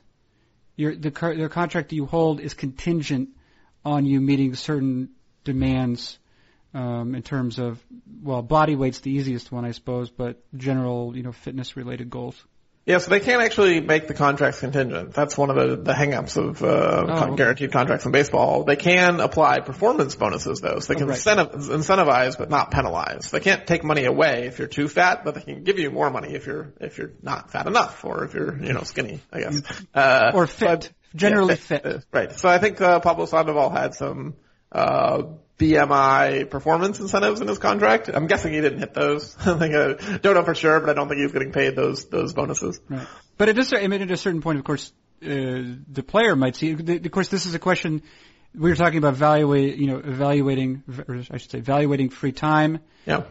your 0.74 0.96
the 0.96 1.10
the 1.10 1.48
contract 1.48 1.90
that 1.90 1.96
you 1.96 2.06
hold 2.06 2.40
is 2.40 2.54
contingent 2.54 3.28
on 3.84 4.04
you 4.04 4.20
meeting 4.20 4.54
certain 4.56 5.10
demands 5.44 6.18
um, 6.74 7.14
in 7.14 7.22
terms 7.22 7.60
of 7.60 7.80
well, 8.20 8.42
body 8.42 8.74
weight's 8.74 9.00
the 9.00 9.12
easiest 9.12 9.52
one, 9.52 9.64
I 9.64 9.70
suppose, 9.70 10.10
but 10.10 10.42
general 10.56 11.16
you 11.16 11.22
know 11.22 11.32
fitness 11.32 11.76
related 11.76 12.10
goals. 12.10 12.42
Yeah, 12.84 12.98
so 12.98 13.10
they 13.10 13.20
can't 13.20 13.40
actually 13.40 13.80
make 13.80 14.08
the 14.08 14.14
contracts 14.14 14.58
contingent. 14.58 15.12
That's 15.14 15.38
one 15.38 15.50
of 15.50 15.56
the, 15.56 15.76
the 15.76 15.94
hang-ups 15.94 16.36
of 16.36 16.62
uh, 16.64 16.66
okay. 17.26 17.36
guaranteed 17.36 17.70
contracts 17.70 18.06
in 18.06 18.10
baseball. 18.12 18.64
They 18.64 18.74
can 18.74 19.20
apply 19.20 19.60
performance 19.60 20.16
bonuses 20.16 20.60
though, 20.60 20.80
so 20.80 20.92
they 20.92 20.98
can 20.98 21.06
right. 21.06 21.16
incentiv- 21.16 21.52
incentivize 21.54 22.36
but 22.36 22.50
not 22.50 22.72
penalize. 22.72 23.30
They 23.30 23.38
can't 23.38 23.66
take 23.68 23.84
money 23.84 24.04
away 24.04 24.46
if 24.46 24.58
you're 24.58 24.66
too 24.66 24.88
fat, 24.88 25.24
but 25.24 25.36
they 25.36 25.42
can 25.42 25.62
give 25.62 25.78
you 25.78 25.92
more 25.92 26.10
money 26.10 26.34
if 26.34 26.46
you're 26.46 26.72
if 26.80 26.98
you're 26.98 27.12
not 27.22 27.52
fat 27.52 27.68
enough 27.68 28.04
or 28.04 28.24
if 28.24 28.34
you're 28.34 28.60
you 28.60 28.72
know 28.72 28.82
skinny, 28.82 29.20
I 29.32 29.40
guess. 29.40 29.62
Uh, 29.94 30.32
Or 30.34 30.46
fit. 30.46 30.66
but- 30.66 30.92
Generally 31.14 31.54
yeah, 31.54 31.54
fit. 31.56 31.86
uh, 31.86 31.98
Right. 32.10 32.32
So 32.32 32.48
I 32.48 32.58
think 32.58 32.80
uh, 32.80 32.98
Pablo 33.00 33.26
Sandoval 33.26 33.70
had 33.70 33.94
some 33.94 34.34
uh, 34.72 35.24
BMI 35.62 36.50
performance 36.50 36.98
incentives 36.98 37.40
in 37.40 37.46
his 37.46 37.58
contract. 37.58 38.08
I'm 38.08 38.26
guessing 38.26 38.52
he 38.52 38.60
didn't 38.60 38.80
hit 38.80 38.94
those. 38.94 39.36
I 39.46 39.58
think 39.58 39.74
I 39.74 40.18
don't 40.18 40.34
know 40.34 40.44
for 40.44 40.54
sure, 40.56 40.80
but 40.80 40.90
I 40.90 40.94
don't 40.94 41.08
think 41.08 41.18
he 41.18 41.24
was 41.24 41.32
getting 41.32 41.52
paid 41.52 41.76
those 41.76 42.06
those 42.06 42.32
bonuses. 42.32 42.80
Right. 42.88 43.06
But 43.38 43.48
at 43.48 43.58
a, 43.58 43.82
I 43.82 43.86
mean, 43.86 44.02
at 44.02 44.10
a 44.10 44.16
certain 44.16 44.42
point, 44.42 44.58
of 44.58 44.64
course, 44.64 44.92
uh, 45.22 45.26
the 45.26 46.04
player 46.06 46.34
might 46.34 46.56
see. 46.56 46.72
Of 46.72 47.10
course, 47.12 47.28
this 47.28 47.46
is 47.46 47.54
a 47.54 47.60
question 47.60 48.02
we 48.54 48.70
were 48.70 48.76
talking 48.76 48.98
about. 48.98 49.14
Evaluate, 49.14 49.76
you 49.76 49.86
know, 49.86 49.98
evaluating, 49.98 50.82
or 51.08 51.22
I 51.30 51.36
should 51.38 51.50
say, 51.50 51.58
evaluating 51.58 52.10
free 52.10 52.32
time. 52.32 52.80
Yeah. 53.06 53.24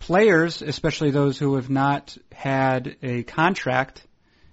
Players, 0.00 0.62
especially 0.62 1.12
those 1.12 1.38
who 1.38 1.54
have 1.54 1.70
not 1.70 2.18
had 2.32 2.96
a 3.02 3.22
contract, 3.22 4.04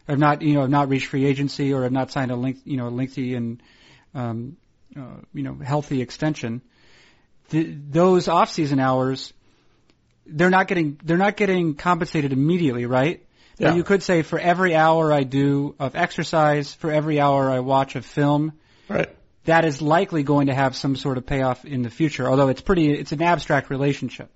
have 0.08 0.20
not, 0.20 0.42
you 0.42 0.54
know, 0.54 0.62
have 0.62 0.70
not 0.70 0.90
reached 0.90 1.08
free 1.08 1.26
agency 1.26 1.74
or 1.74 1.84
have 1.84 1.92
not 1.92 2.12
signed 2.12 2.32
a 2.32 2.36
length, 2.36 2.62
you 2.64 2.78
know, 2.78 2.88
a 2.88 2.90
lengthy 2.90 3.36
and, 3.36 3.62
um, 4.14 4.58
uh, 4.96 5.18
you 5.34 5.44
know, 5.44 5.56
healthy 5.56 6.02
extension. 6.02 6.62
Th- 7.50 7.68
those 7.92 8.28
off-season 8.28 8.80
hours, 8.80 9.34
they're 10.26 10.50
not 10.50 10.68
getting, 10.68 11.00
they're 11.04 11.18
not 11.18 11.38
getting 11.38 11.76
compensated 11.76 12.34
immediately, 12.34 12.86
right? 12.86 13.26
Yeah. 13.58 13.70
But 13.70 13.78
you 13.78 13.84
could 13.84 14.02
say 14.02 14.22
for 14.24 14.40
every 14.40 14.76
hour 14.76 15.14
I 15.14 15.24
do 15.24 15.76
of 15.80 15.96
exercise, 15.96 16.74
for 16.74 16.92
every 16.92 17.20
hour 17.20 17.50
I 17.52 17.60
watch 17.60 17.96
of 17.96 18.06
film, 18.06 18.54
Right. 18.90 19.10
that 19.46 19.66
is 19.66 19.82
likely 19.82 20.24
going 20.24 20.48
to 20.48 20.54
have 20.54 20.76
some 20.76 20.96
sort 20.96 21.18
of 21.18 21.26
payoff 21.26 21.64
in 21.66 21.84
the 21.84 21.90
future. 21.90 22.28
Although 22.28 22.48
it's 22.50 22.62
pretty, 22.62 22.92
it's 22.92 23.12
an 23.12 23.22
abstract 23.22 23.70
relationship. 23.70 24.30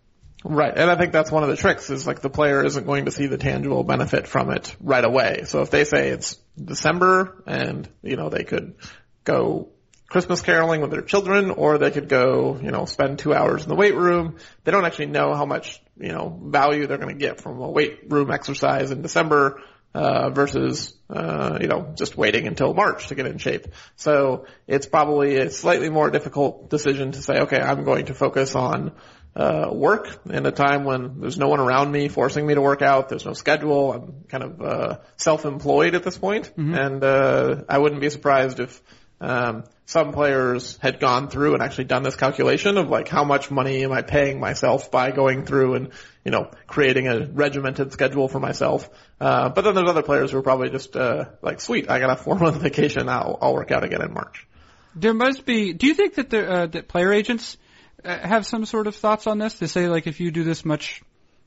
Right. 0.44 0.72
And 0.78 0.90
I 0.90 0.96
think 0.96 1.12
that's 1.14 1.32
one 1.32 1.42
of 1.44 1.50
the 1.50 1.58
tricks 1.58 1.90
is 1.90 2.06
like 2.06 2.22
the 2.22 2.30
player 2.30 2.64
isn't 2.64 2.86
going 2.86 3.06
to 3.06 3.12
see 3.12 3.26
the 3.26 3.40
tangible 3.40 3.84
benefit 3.84 4.28
from 4.28 4.52
it 4.52 4.76
right 4.80 5.04
away. 5.04 5.44
So 5.46 5.62
if 5.62 5.72
they 5.72 5.84
say 5.84 6.10
it's 6.10 6.38
December 6.64 7.42
and, 7.48 7.90
you 8.04 8.18
know, 8.18 8.30
they 8.30 8.44
could 8.44 8.76
go 9.24 9.70
Christmas 10.08 10.42
caroling 10.42 10.82
with 10.82 10.92
their 10.92 11.02
children 11.02 11.52
or 11.52 11.78
they 11.78 11.92
could 11.92 12.08
go, 12.08 12.58
you 12.62 12.72
know, 12.72 12.86
spend 12.86 13.20
two 13.20 13.34
hours 13.34 13.64
in 13.64 13.70
the 13.70 13.76
weight 13.76 13.96
room, 13.96 14.38
they 14.64 14.72
don't 14.72 14.86
actually 14.86 15.08
know 15.08 15.34
how 15.34 15.46
much, 15.46 15.82
you 16.00 16.12
know, 16.12 16.40
value 16.46 16.88
they're 16.88 16.98
going 16.98 17.14
to 17.14 17.20
get 17.20 17.42
from 17.42 17.60
a 17.60 17.70
weight 17.70 18.10
room 18.10 18.32
exercise 18.32 18.92
in 18.92 19.02
December 19.02 19.62
uh, 19.94 20.30
versus, 20.30 20.94
uh, 21.10 21.58
you 21.60 21.68
know, 21.68 21.94
just 21.98 22.16
waiting 22.18 22.48
until 22.48 22.74
March 22.74 23.08
to 23.08 23.16
get 23.16 23.26
in 23.26 23.38
shape. 23.38 23.68
So 23.96 24.46
it's 24.66 24.86
probably 24.86 25.38
a 25.38 25.50
slightly 25.50 25.90
more 25.90 26.10
difficult 26.10 26.70
decision 26.70 27.12
to 27.12 27.22
say, 27.22 27.42
okay, 27.42 27.60
I'm 27.60 27.84
going 27.84 28.06
to 28.06 28.14
focus 28.14 28.56
on 28.56 28.94
uh, 29.36 29.70
work 29.72 30.22
in 30.30 30.46
a 30.46 30.52
time 30.52 30.84
when 30.84 31.20
there's 31.20 31.38
no 31.38 31.48
one 31.48 31.60
around 31.60 31.92
me 31.92 32.08
forcing 32.08 32.46
me 32.46 32.54
to 32.56 32.62
work 32.62 32.82
out. 32.82 33.10
There's 33.10 33.26
no 33.26 33.34
schedule. 33.34 33.94
I'm 33.94 34.24
kind 34.30 34.44
of 34.44 34.62
uh, 34.62 34.98
self-employed 35.18 35.96
at 35.96 36.04
this 36.04 36.18
point. 36.18 36.52
and 36.74 37.04
uh, 37.04 37.64
I 37.68 37.78
wouldn't 37.78 38.02
be 38.02 38.10
surprised 38.10 38.60
if 38.60 38.82
um, 39.20 39.64
some 39.88 40.12
players 40.12 40.78
had 40.82 41.00
gone 41.00 41.30
through 41.30 41.54
and 41.54 41.64
actually 41.64 41.86
done 41.86 42.04
this 42.04 42.18
calculation 42.18 42.78
of 42.78 42.90
like 42.90 43.08
how 43.08 43.24
much 43.24 43.50
money 43.50 43.86
am 43.86 43.94
I 43.94 44.02
paying 44.02 44.38
myself 44.38 44.92
by 44.92 45.12
going 45.12 45.46
through 45.46 45.76
and 45.76 45.92
you 46.26 46.32
know 46.32 46.52
creating 46.68 47.08
a 47.08 47.26
regimented 47.26 47.94
schedule 47.94 48.28
for 48.28 48.40
myself. 48.40 48.90
Uh, 49.20 49.48
but 49.48 49.62
then 49.62 49.76
there's 49.76 49.90
other 49.90 50.04
players 50.04 50.32
who 50.32 50.40
are 50.40 50.44
probably 50.44 50.70
just 50.70 50.96
uh, 50.98 51.30
like, 51.42 51.62
sweet, 51.62 51.90
I 51.90 52.00
got 52.00 52.10
a 52.10 52.16
four 52.22 52.36
month 52.36 52.58
vacation. 52.58 53.08
I'll, 53.08 53.40
I'll 53.42 53.54
work 53.54 53.72
out 53.72 53.86
again 53.86 54.02
in 54.02 54.14
March. 54.14 54.46
There 54.94 55.14
must 55.14 55.46
be. 55.46 55.72
Do 55.72 55.88
you 55.88 55.94
think 55.94 56.16
that 56.16 56.30
the 56.32 56.52
uh, 56.52 56.66
that 56.68 56.90
player 56.90 57.14
agents 57.14 57.56
uh, 58.04 58.18
have 58.18 58.46
some 58.46 58.66
sort 58.66 58.88
of 58.88 58.96
thoughts 58.96 59.26
on 59.26 59.38
this? 59.38 59.54
They 59.54 59.68
say 59.68 59.88
like 59.88 60.06
if 60.06 60.20
you 60.20 60.32
do 60.32 60.44
this 60.44 60.66
much 60.66 61.02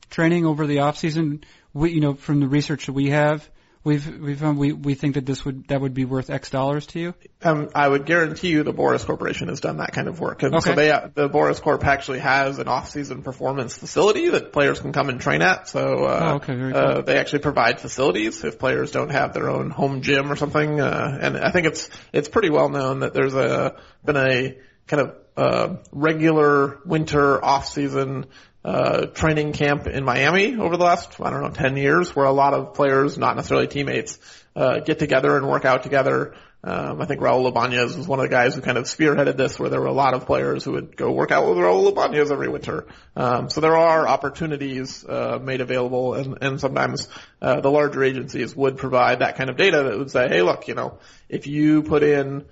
training 0.09 0.47
over 0.47 0.65
the 0.65 0.79
off 0.79 0.97
season, 0.97 1.43
we 1.75 1.91
you 1.91 2.01
know 2.01 2.15
from 2.15 2.39
the 2.39 2.47
research 2.47 2.87
that 2.87 2.93
we 2.93 3.11
have, 3.11 3.47
we've 3.83 4.19
we've 4.19 4.39
found 4.39 4.57
we 4.57 4.73
we 4.73 4.93
think 4.95 5.15
that 5.15 5.25
this 5.25 5.43
would 5.45 5.67
that 5.67 5.81
would 5.81 5.93
be 5.93 6.05
worth 6.05 6.29
X 6.29 6.49
dollars 6.49 6.85
to 6.87 6.99
you. 6.99 7.13
Um, 7.43 7.69
I 7.73 7.87
would 7.87 8.05
guarantee 8.05 8.49
you 8.49 8.63
the 8.63 8.73
Boris 8.73 9.03
Corporation 9.03 9.47
has 9.47 9.59
done 9.59 9.77
that 9.77 9.93
kind 9.93 10.07
of 10.07 10.19
work. 10.19 10.43
And 10.43 10.61
so 10.61 10.71
Okay. 10.71 10.75
they, 10.89 11.09
the 11.15 11.27
Boris 11.27 11.59
Corp 11.59 11.83
actually 11.85 12.19
has 12.19 12.59
an 12.59 12.67
off-season 12.67 13.23
performance 13.23 13.75
facility 13.75 14.29
that 14.29 14.53
players 14.53 14.79
can 14.79 14.91
come 14.93 15.09
and 15.09 15.19
train 15.19 15.41
at. 15.41 15.67
So, 15.67 16.05
uh, 16.05 16.19
Oh, 16.23 16.35
okay, 16.35 16.71
uh, 16.71 17.01
they 17.01 17.17
actually 17.17 17.39
provide 17.39 17.79
facilities 17.79 18.43
if 18.43 18.59
players 18.59 18.91
don't 18.91 19.09
have 19.09 19.33
their 19.33 19.49
own 19.49 19.71
home 19.71 20.01
gym 20.01 20.31
or 20.31 20.35
something. 20.35 20.79
Uh, 20.79 21.17
and 21.19 21.37
I 21.37 21.51
think 21.51 21.65
it's, 21.67 21.89
it's 22.13 22.29
pretty 22.29 22.51
well 22.51 22.69
known 22.69 22.99
that 22.99 23.13
there's 23.13 23.33
a, 23.33 23.77
been 24.05 24.17
a 24.17 24.57
kind 24.87 25.01
of, 25.01 25.15
uh, 25.35 25.75
regular 25.91 26.79
winter 26.85 27.43
off-season 27.43 28.27
uh, 28.63 29.07
training 29.07 29.53
camp 29.53 29.87
in 29.87 30.03
Miami 30.03 30.55
over 30.57 30.77
the 30.77 30.83
last, 30.83 31.19
I 31.19 31.29
don't 31.29 31.41
know, 31.41 31.49
10 31.49 31.77
years 31.77 32.15
where 32.15 32.25
a 32.25 32.31
lot 32.31 32.53
of 32.53 32.73
players, 32.73 33.17
not 33.17 33.35
necessarily 33.35 33.67
teammates, 33.67 34.19
uh, 34.55 34.79
get 34.79 34.99
together 34.99 35.35
and 35.37 35.47
work 35.47 35.65
out 35.65 35.83
together. 35.83 36.35
Um, 36.63 37.01
I 37.01 37.05
think 37.05 37.21
Raul 37.21 37.47
Ibanez 37.47 37.97
was 37.97 38.07
one 38.07 38.19
of 38.19 38.23
the 38.23 38.29
guys 38.29 38.53
who 38.53 38.61
kind 38.61 38.77
of 38.77 38.83
spearheaded 38.83 39.35
this 39.35 39.57
where 39.57 39.69
there 39.69 39.81
were 39.81 39.87
a 39.87 39.93
lot 39.93 40.13
of 40.13 40.27
players 40.27 40.63
who 40.63 40.73
would 40.73 40.95
go 40.95 41.11
work 41.11 41.31
out 41.31 41.47
with 41.47 41.57
Raul 41.57 41.91
Ibanez 41.91 42.31
every 42.31 42.49
winter. 42.49 42.85
Um, 43.15 43.49
so 43.49 43.61
there 43.61 43.75
are 43.75 44.07
opportunities, 44.07 45.03
uh, 45.03 45.39
made 45.41 45.61
available 45.61 46.13
and, 46.13 46.37
and 46.41 46.59
sometimes, 46.59 47.07
uh, 47.41 47.61
the 47.61 47.71
larger 47.71 48.03
agencies 48.03 48.55
would 48.55 48.77
provide 48.77 49.19
that 49.19 49.37
kind 49.37 49.49
of 49.49 49.57
data 49.57 49.83
that 49.83 49.97
would 49.97 50.11
say, 50.11 50.27
hey 50.27 50.43
look, 50.43 50.67
you 50.67 50.75
know, 50.75 50.99
if 51.29 51.47
you 51.47 51.81
put 51.81 52.03
in, 52.03 52.45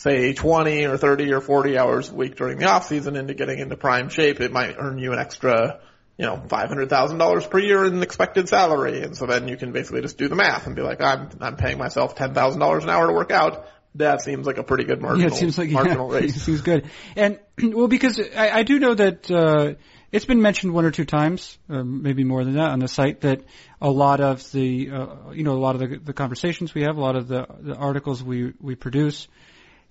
say 0.00 0.32
20 0.32 0.86
or 0.86 0.96
30 0.96 1.30
or 1.34 1.42
40 1.42 1.76
hours 1.76 2.08
a 2.08 2.14
week 2.14 2.34
during 2.34 2.58
the 2.58 2.64
off 2.64 2.86
season 2.86 3.16
into 3.16 3.34
getting 3.34 3.58
into 3.58 3.76
prime 3.76 4.08
shape, 4.08 4.40
it 4.40 4.50
might 4.50 4.76
earn 4.78 4.98
you 4.98 5.12
an 5.12 5.18
extra, 5.18 5.80
you 6.16 6.24
know, 6.24 6.42
$500,000 6.48 7.50
per 7.50 7.58
year 7.58 7.84
in 7.84 8.02
expected 8.02 8.48
salary. 8.48 9.02
And 9.02 9.14
so 9.14 9.26
then 9.26 9.46
you 9.46 9.58
can 9.58 9.72
basically 9.72 10.00
just 10.00 10.16
do 10.16 10.28
the 10.28 10.36
math 10.36 10.66
and 10.66 10.74
be 10.74 10.80
like, 10.80 11.02
I'm, 11.02 11.28
I'm 11.42 11.56
paying 11.56 11.76
myself 11.76 12.16
$10,000 12.16 12.82
an 12.82 12.88
hour 12.88 13.08
to 13.08 13.12
work 13.12 13.30
out. 13.30 13.66
That 13.96 14.22
seems 14.22 14.46
like 14.46 14.56
a 14.56 14.62
pretty 14.62 14.84
good 14.84 15.02
marginal, 15.02 15.28
yeah, 15.28 15.36
it 15.36 15.38
seems 15.38 15.58
like 15.58 15.68
marginal 15.68 16.10
yeah, 16.10 16.14
rate. 16.20 16.30
it 16.30 16.38
seems 16.38 16.62
good. 16.62 16.88
And 17.14 17.38
well, 17.62 17.88
because 17.88 18.18
I, 18.34 18.50
I 18.50 18.62
do 18.62 18.78
know 18.78 18.94
that 18.94 19.30
uh, 19.30 19.74
it's 20.12 20.24
been 20.24 20.40
mentioned 20.40 20.72
one 20.72 20.86
or 20.86 20.92
two 20.92 21.04
times, 21.04 21.58
uh, 21.68 21.82
maybe 21.82 22.24
more 22.24 22.42
than 22.42 22.54
that, 22.54 22.70
on 22.70 22.78
the 22.78 22.88
site 22.88 23.20
that 23.20 23.42
a 23.82 23.90
lot 23.90 24.22
of 24.22 24.50
the, 24.52 24.90
uh, 24.90 25.32
you 25.32 25.42
know, 25.42 25.52
a 25.52 25.60
lot 25.60 25.74
of 25.74 25.80
the, 25.80 25.98
the 25.98 26.12
conversations 26.14 26.72
we 26.72 26.84
have, 26.84 26.96
a 26.96 27.00
lot 27.00 27.16
of 27.16 27.28
the, 27.28 27.46
the 27.60 27.74
articles 27.74 28.22
we 28.22 28.54
we 28.60 28.76
produce 28.76 29.28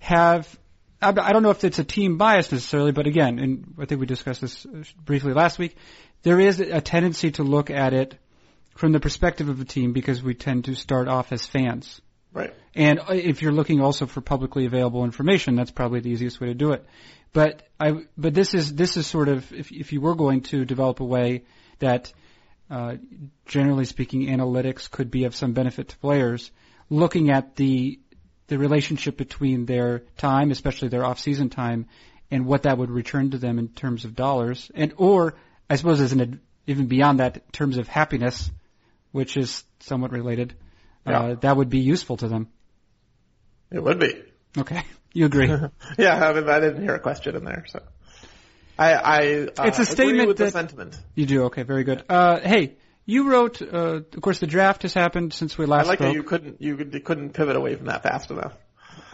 have. 0.00 0.58
I 1.02 1.12
don't 1.12 1.42
know 1.42 1.50
if 1.50 1.64
it's 1.64 1.78
a 1.78 1.84
team 1.84 2.18
bias 2.18 2.52
necessarily, 2.52 2.92
but 2.92 3.06
again, 3.06 3.38
and 3.38 3.74
I 3.80 3.86
think 3.86 4.00
we 4.02 4.06
discussed 4.06 4.42
this 4.42 4.66
uh, 4.66 4.82
briefly 5.02 5.32
last 5.32 5.58
week. 5.58 5.76
There 6.22 6.38
is 6.38 6.60
a 6.60 6.82
tendency 6.82 7.30
to 7.32 7.42
look 7.42 7.70
at 7.70 7.94
it 7.94 8.18
from 8.74 8.92
the 8.92 9.00
perspective 9.00 9.48
of 9.48 9.60
a 9.60 9.64
team 9.64 9.94
because 9.94 10.22
we 10.22 10.34
tend 10.34 10.66
to 10.66 10.74
start 10.74 11.08
off 11.08 11.32
as 11.32 11.46
fans. 11.46 12.02
Right. 12.32 12.54
And 12.74 13.00
if 13.08 13.42
you're 13.42 13.52
looking 13.52 13.80
also 13.80 14.06
for 14.06 14.20
publicly 14.20 14.66
available 14.66 15.04
information, 15.04 15.56
that's 15.56 15.70
probably 15.70 16.00
the 16.00 16.10
easiest 16.10 16.40
way 16.40 16.48
to 16.48 16.54
do 16.54 16.72
it. 16.72 16.84
But 17.32 17.62
I, 17.78 18.04
but 18.16 18.34
this 18.34 18.54
is 18.54 18.74
this 18.74 18.96
is 18.96 19.06
sort 19.06 19.28
of 19.28 19.52
if 19.52 19.72
if 19.72 19.92
you 19.92 20.00
were 20.00 20.14
going 20.14 20.42
to 20.42 20.64
develop 20.64 21.00
a 21.00 21.04
way 21.04 21.44
that, 21.78 22.12
uh, 22.70 22.96
generally 23.46 23.84
speaking, 23.84 24.26
analytics 24.26 24.90
could 24.90 25.10
be 25.10 25.24
of 25.24 25.34
some 25.34 25.52
benefit 25.52 25.88
to 25.88 25.98
players, 25.98 26.50
looking 26.88 27.30
at 27.30 27.56
the 27.56 28.00
the 28.50 28.58
relationship 28.58 29.16
between 29.16 29.64
their 29.64 30.00
time, 30.18 30.50
especially 30.50 30.88
their 30.88 31.04
off-season 31.04 31.50
time, 31.50 31.86
and 32.32 32.44
what 32.44 32.64
that 32.64 32.76
would 32.76 32.90
return 32.90 33.30
to 33.30 33.38
them 33.38 33.60
in 33.60 33.68
terms 33.68 34.04
of 34.04 34.16
dollars, 34.16 34.70
and 34.74 34.92
or 34.96 35.34
I 35.70 35.76
suppose 35.76 36.00
as 36.00 36.12
an 36.12 36.40
even 36.66 36.86
beyond 36.86 37.20
that, 37.20 37.36
in 37.36 37.42
terms 37.52 37.78
of 37.78 37.86
happiness, 37.86 38.50
which 39.12 39.36
is 39.36 39.62
somewhat 39.78 40.10
related, 40.10 40.54
uh, 41.06 41.36
that 41.36 41.56
would 41.56 41.70
be 41.70 41.78
useful 41.78 42.16
to 42.16 42.26
them. 42.26 42.48
It 43.70 43.82
would 43.82 44.00
be. 44.00 44.20
Okay, 44.58 44.82
you 45.12 45.26
agree? 45.26 45.48
Yeah, 45.98 46.28
I, 46.28 46.32
mean, 46.32 46.48
I 46.48 46.58
didn't 46.58 46.82
hear 46.82 46.96
a 46.96 47.00
question 47.00 47.36
in 47.36 47.44
there, 47.44 47.64
so. 47.68 47.80
I, 48.76 48.92
I, 48.94 49.18
uh, 49.18 49.64
It's 49.66 49.78
a 49.78 49.82
agree 49.82 49.84
statement 49.84 50.28
with 50.28 50.38
the 50.38 50.50
sentiment. 50.50 50.98
you 51.14 51.26
do. 51.26 51.44
Okay, 51.44 51.62
very 51.62 51.84
good. 51.84 52.02
Uh, 52.08 52.40
hey, 52.40 52.76
you 53.06 53.30
wrote. 53.30 53.60
Uh, 53.62 54.00
of 54.12 54.20
course, 54.20 54.38
the 54.40 54.46
draft 54.46 54.82
has 54.82 54.94
happened 54.94 55.32
since 55.32 55.56
we 55.58 55.66
last. 55.66 55.86
I 55.86 55.88
like 55.88 55.98
spoke. 55.98 56.08
that 56.08 56.14
you 56.14 56.22
couldn't, 56.22 56.60
you, 56.62 56.76
could- 56.76 56.94
you 56.94 57.00
couldn't 57.00 57.30
pivot 57.30 57.56
away 57.56 57.74
from 57.76 57.86
that 57.86 58.02
fast 58.02 58.30
enough. 58.30 58.52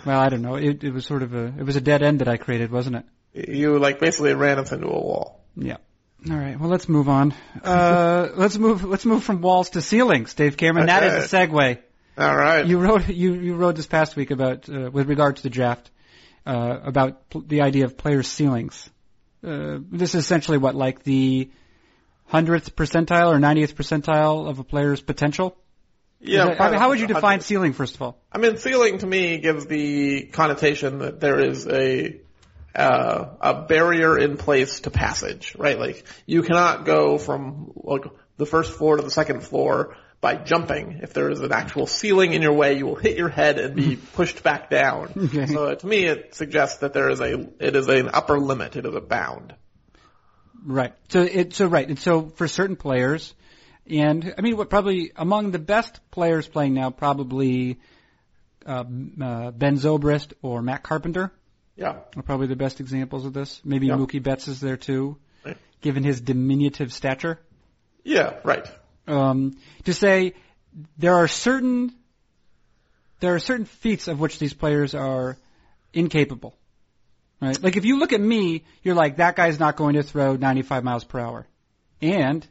Well, 0.05 0.18
I 0.20 0.29
don't 0.29 0.42
know. 0.42 0.55
It, 0.57 0.85
it 0.85 0.92
was 0.92 1.05
sort 1.07 1.22
of 1.22 1.35
a. 1.35 1.46
It 1.59 1.64
was 1.64 1.77
a 1.77 1.81
dead 1.81 2.03
end 2.03 2.20
that 2.20 2.29
I 2.29 2.37
created, 2.37 2.70
wasn't 2.70 2.96
it? 3.33 3.51
You 3.51 3.79
like 3.79 3.99
basically 4.01 4.35
ran 4.35 4.59
us 4.59 4.72
into 4.72 4.87
a 4.87 4.90
wall. 4.90 5.40
Yeah. 5.57 5.77
All 6.31 6.37
right. 6.37 6.59
Well, 6.59 6.70
let's 6.70 6.88
move 6.88 7.09
on. 7.09 7.35
Uh, 7.62 8.29
let's 8.35 8.57
move. 8.57 8.85
Let's 8.85 9.05
move 9.05 9.25
from 9.25 9.40
walls 9.40 9.70
to 9.70 9.83
ceilings, 9.83 10.35
Dave 10.35 10.57
Cameron. 10.57 10.87
That 10.87 11.03
is 11.03 11.33
a 11.33 11.37
segue. 11.37 11.79
All 12.18 12.37
right. 12.37 12.64
You 12.66 12.79
wrote. 12.79 13.09
You 13.09 13.35
you 13.35 13.55
wrote 13.57 13.77
this 13.77 13.87
past 13.87 14.16
week 14.16 14.31
about 14.31 14.68
uh, 14.68 14.90
with 14.90 15.09
regard 15.09 15.37
to 15.37 15.42
the 15.42 15.51
draft 15.51 15.90
uh, 16.46 16.79
about 16.85 17.29
pl- 17.29 17.42
the 17.46 17.62
idea 17.62 17.85
of 17.85 17.96
players' 17.99 18.29
ceilings. 18.29 18.88
Uh, 19.44 19.79
this 19.90 20.14
is 20.14 20.25
essentially 20.25 20.59
what 20.59 20.75
like 20.75 21.03
the 21.03 21.51
hundredth 22.27 22.75
percentile 22.77 23.29
or 23.35 23.39
ninetieth 23.39 23.77
percentile 23.77 24.49
of 24.49 24.59
a 24.59 24.65
player's 24.65 25.01
potential. 25.01 25.57
yeah. 26.21 26.47
That- 26.47 26.57
probably 26.57 26.79
how 26.79 26.89
would 26.91 27.01
you 27.01 27.07
define 27.07 27.41
ceiling 27.41 27.73
first 27.73 27.95
of 27.95 28.03
all? 28.03 28.19
I 28.33 28.39
mean, 28.39 28.57
ceiling 28.59 28.99
to 28.99 29.07
me 29.07 29.39
gives 29.39 29.67
the 29.67 30.25
connotation 30.27 30.99
that 30.99 31.21
there 31.21 31.39
is 31.41 31.67
a 31.67 32.21
uh, 32.75 33.29
a 33.41 33.55
barrier 33.62 34.19
in 34.19 34.37
place 34.37 34.81
to 34.81 34.91
passage, 34.91 35.55
right? 35.57 35.79
Like 35.79 36.05
you 36.27 36.43
cannot 36.43 36.85
go 36.85 37.17
from 37.19 37.73
like 37.75 38.05
the 38.37 38.45
first 38.47 38.73
floor 38.73 38.97
to 38.97 39.03
the 39.03 39.11
second 39.11 39.43
floor 39.43 39.97
by 40.21 40.35
jumping. 40.37 41.01
If 41.03 41.15
there 41.15 41.31
is 41.31 41.41
an 41.41 41.53
actual 41.53 41.87
ceiling 41.87 42.33
in 42.35 42.43
your 42.43 42.53
way, 42.53 42.77
you 42.77 42.87
will 42.87 42.97
hit 42.97 43.17
your 43.17 43.29
head 43.31 43.59
and 43.59 43.75
be 43.75 43.97
pushed 44.15 44.43
back 44.43 44.69
down. 44.69 45.11
Okay. 45.17 45.47
So 45.47 45.75
to 45.75 45.87
me, 45.87 46.05
it 46.05 46.35
suggests 46.35 46.79
that 46.79 46.93
there 46.93 47.09
is 47.09 47.21
a 47.21 47.49
it 47.61 47.77
is 47.77 47.89
an 47.89 48.11
upper 48.12 48.39
limit. 48.39 48.77
It 48.77 48.85
is 48.85 48.95
a 48.95 49.01
bound. 49.01 49.55
Right. 50.67 50.93
So 51.09 51.23
it 51.23 51.55
so 51.55 51.67
right. 51.67 51.89
And 51.89 51.99
so 51.99 52.27
for 52.29 52.49
certain 52.49 52.75
players, 52.77 53.33
and 53.89 54.35
I 54.37 54.41
mean, 54.41 54.57
what 54.57 54.69
probably 54.69 55.13
among 55.15 55.53
the 55.53 55.61
best 55.61 56.01
players 56.11 56.49
playing 56.49 56.75
now, 56.75 56.91
probably 56.91 57.79
uh, 58.67 58.83
uh, 58.83 59.51
Ben 59.53 59.77
Zobrist 59.79 60.33
or 60.43 60.61
Matt 60.63 60.83
Carpenter 60.83 61.33
Yeah. 61.77 62.01
are 62.17 62.23
probably 62.23 62.49
the 62.49 62.57
best 62.57 62.81
examples 62.81 63.25
of 63.25 63.33
this. 63.33 63.61
Maybe 63.65 63.87
Yeah. 63.87 63.95
Mookie 63.95 64.21
Betts 64.21 64.49
is 64.49 64.61
there 64.61 64.77
too, 64.77 65.19
Right. 65.45 65.57
given 65.83 66.03
his 66.03 66.21
diminutive 66.21 66.93
stature. 66.93 67.39
Yeah. 68.03 68.35
Right. 68.43 68.67
Um, 69.07 69.57
to 69.85 69.95
say 69.95 70.35
there 70.99 71.15
are 71.15 71.29
certain 71.29 71.95
there 73.21 73.35
are 73.37 73.39
certain 73.39 73.67
feats 73.67 74.09
of 74.09 74.19
which 74.21 74.41
these 74.41 74.53
players 74.53 74.95
are 74.95 75.39
incapable. 75.93 76.59
Right? 77.40 77.62
Like 77.62 77.77
if 77.77 77.85
you 77.85 77.99
look 77.99 78.12
at 78.12 78.20
me, 78.20 78.64
you're 78.83 78.94
like 78.94 79.16
that 79.16 79.37
guy's 79.37 79.59
not 79.61 79.77
going 79.77 79.94
to 79.94 80.03
throw 80.03 80.37
95 80.37 80.85
miles 80.85 81.05
per 81.05 81.20
hour, 81.20 81.46
and 82.01 82.46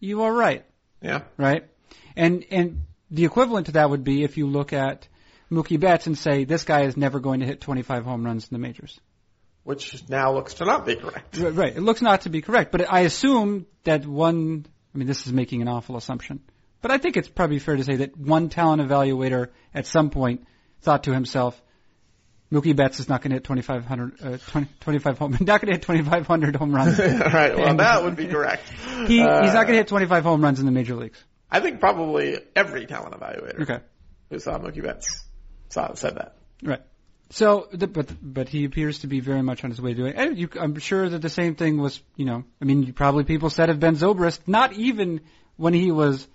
you 0.00 0.22
are 0.22 0.32
right. 0.32 0.64
Yeah. 1.02 1.22
right? 1.36 1.64
And 2.16 2.44
and 2.50 2.82
the 3.10 3.24
equivalent 3.24 3.66
to 3.66 3.72
that 3.72 3.90
would 3.90 4.04
be 4.04 4.24
if 4.24 4.36
you 4.38 4.46
look 4.46 4.72
at 4.72 5.08
Mookie 5.50 5.78
Betts 5.78 6.06
and 6.06 6.16
say 6.16 6.44
this 6.44 6.64
guy 6.64 6.84
is 6.84 6.96
never 6.96 7.20
going 7.20 7.40
to 7.40 7.46
hit 7.46 7.60
25 7.60 8.04
home 8.04 8.24
runs 8.24 8.48
in 8.48 8.54
the 8.54 8.58
majors. 8.58 8.98
Which 9.62 10.08
now 10.08 10.34
looks 10.34 10.54
to 10.54 10.64
not 10.64 10.84
be 10.84 10.96
correct. 10.96 11.38
Right, 11.38 11.54
right. 11.54 11.76
It 11.76 11.80
looks 11.80 12.02
not 12.02 12.22
to 12.22 12.28
be 12.28 12.42
correct, 12.42 12.70
but 12.70 12.90
I 12.92 13.00
assume 13.00 13.66
that 13.84 14.06
one. 14.06 14.66
I 14.94 14.98
mean, 14.98 15.08
this 15.08 15.26
is 15.26 15.32
making 15.32 15.62
an 15.62 15.68
awful 15.68 15.96
assumption, 15.96 16.40
but 16.82 16.90
I 16.90 16.98
think 16.98 17.16
it's 17.16 17.28
probably 17.28 17.58
fair 17.58 17.76
to 17.76 17.84
say 17.84 17.96
that 17.96 18.16
one 18.16 18.48
talent 18.48 18.82
evaluator 18.82 19.48
at 19.74 19.86
some 19.86 20.10
point 20.10 20.46
thought 20.82 21.04
to 21.04 21.12
himself, 21.12 21.60
Mookie 22.52 22.76
Betts 22.76 23.00
is 23.00 23.08
not 23.08 23.20
going 23.22 23.30
to 23.30 23.36
hit 23.36 23.44
2,500, 23.44 24.12
uh, 24.22 24.38
20, 24.50 24.68
25 24.80 25.18
home, 25.18 25.30
not 25.40 25.60
going 25.60 25.66
to 25.66 25.72
hit 25.72 25.82
2,500 25.82 26.56
home 26.56 26.74
runs. 26.74 26.98
right. 26.98 27.56
Well, 27.56 27.68
And- 27.68 27.80
that 27.80 28.04
would 28.04 28.16
be 28.16 28.26
correct. 28.26 28.68
He, 29.06 29.20
Uh, 29.20 29.42
he's 29.42 29.54
not 29.54 29.62
going 29.66 29.72
to 29.72 29.78
hit 29.78 29.88
25 29.88 30.22
home 30.22 30.42
runs 30.42 30.60
in 30.60 30.66
the 30.66 30.72
major 30.72 30.94
leagues. 30.94 31.22
I 31.50 31.60
think 31.60 31.80
probably 31.80 32.38
every 32.54 32.86
talent 32.86 33.14
evaluator 33.14 33.62
Okay. 33.62 33.78
who 34.30 34.38
saw 34.38 34.58
Mookie 34.58 34.82
Betts 34.82 35.24
saw 35.70 35.94
said 35.94 36.16
that. 36.16 36.36
Right. 36.62 36.82
So, 37.30 37.68
the, 37.72 37.86
but 37.86 38.12
but 38.22 38.48
he 38.48 38.64
appears 38.64 39.00
to 39.00 39.06
be 39.06 39.20
very 39.20 39.42
much 39.42 39.64
on 39.64 39.70
his 39.70 39.80
way 39.80 39.90
to 39.94 39.96
doing. 39.96 40.12
it. 40.12 40.18
And 40.18 40.38
you, 40.38 40.48
I'm 40.60 40.78
sure 40.78 41.08
that 41.08 41.22
the 41.22 41.28
same 41.30 41.54
thing 41.56 41.78
was, 41.78 42.00
you 42.16 42.26
know, 42.26 42.44
I 42.60 42.64
mean, 42.64 42.82
you 42.82 42.92
probably 42.92 43.24
people 43.24 43.50
said 43.50 43.70
of 43.70 43.80
Ben 43.80 43.96
Zobrist, 43.96 44.40
not 44.46 44.72
even 44.74 45.20
when 45.56 45.74
he 45.74 45.90
was 45.90 46.28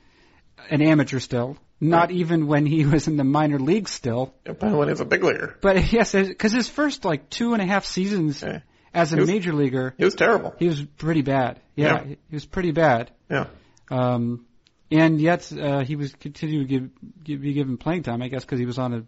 an 0.70 0.82
amateur 0.82 1.20
still, 1.20 1.58
not 1.80 2.12
even 2.12 2.48
when 2.48 2.66
he 2.66 2.86
was 2.86 3.08
in 3.08 3.18
the 3.18 3.24
minor 3.24 3.60
leagues 3.60 3.92
still, 3.92 4.34
But 4.44 4.62
when 4.62 4.90
he's 4.90 5.00
a 5.00 5.06
big 5.06 5.24
leaguer, 5.24 5.58
but 5.62 5.92
yes, 5.94 6.14
because 6.14 6.52
his 6.52 6.68
first 6.70 7.06
like 7.06 7.30
two 7.30 7.54
and 7.54 7.62
a 7.62 7.66
half 7.66 7.86
seasons 7.86 8.42
Yeah. 8.42 8.60
as 8.94 9.14
a 9.14 9.18
was- 9.18 9.28
major 9.30 9.54
leaguer, 9.54 9.94
he 9.98 10.06
was 10.06 10.16
terrible. 10.16 10.54
he 10.60 10.68
was 10.68 10.82
pretty 10.82 11.22
bad. 11.22 11.60
Yeah, 11.76 12.04
Yeah. 12.06 12.16
he 12.30 12.36
was 12.36 12.46
pretty 12.46 12.72
bad. 12.72 13.12
Yeah. 13.30 13.46
Um, 13.90 14.46
and 14.92 15.22
yet 15.22 15.52
uh, 15.52 15.84
he 15.84 15.96
was 15.96 16.14
continuing 16.16 16.68
to 16.68 16.74
give, 16.80 16.90
give, 17.24 17.42
be 17.42 17.54
given 17.54 17.78
playing 17.78 18.04
time, 18.04 18.22
I 18.22 18.28
guess, 18.28 18.44
because 18.44 18.60
he 18.60 18.66
was 18.66 18.78
on 18.80 18.94
a 18.94 19.04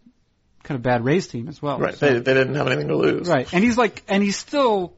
kind 0.64 0.76
of 0.78 0.84
bad 0.84 1.04
Rays 1.04 1.28
team 1.28 1.48
as 1.48 1.62
well. 1.62 1.80
Right. 1.80 1.96
So- 1.96 2.06
They 2.08 2.20
they 2.20 2.34
didn't 2.36 2.56
have 2.56 2.68
anything 2.68 2.88
to 2.90 2.96
lose. 2.98 3.28
Right, 3.28 3.52
and 3.54 3.64
he's 3.64 3.78
like, 3.78 4.04
and 4.08 4.22
he's 4.24 4.38
still. 4.38 4.94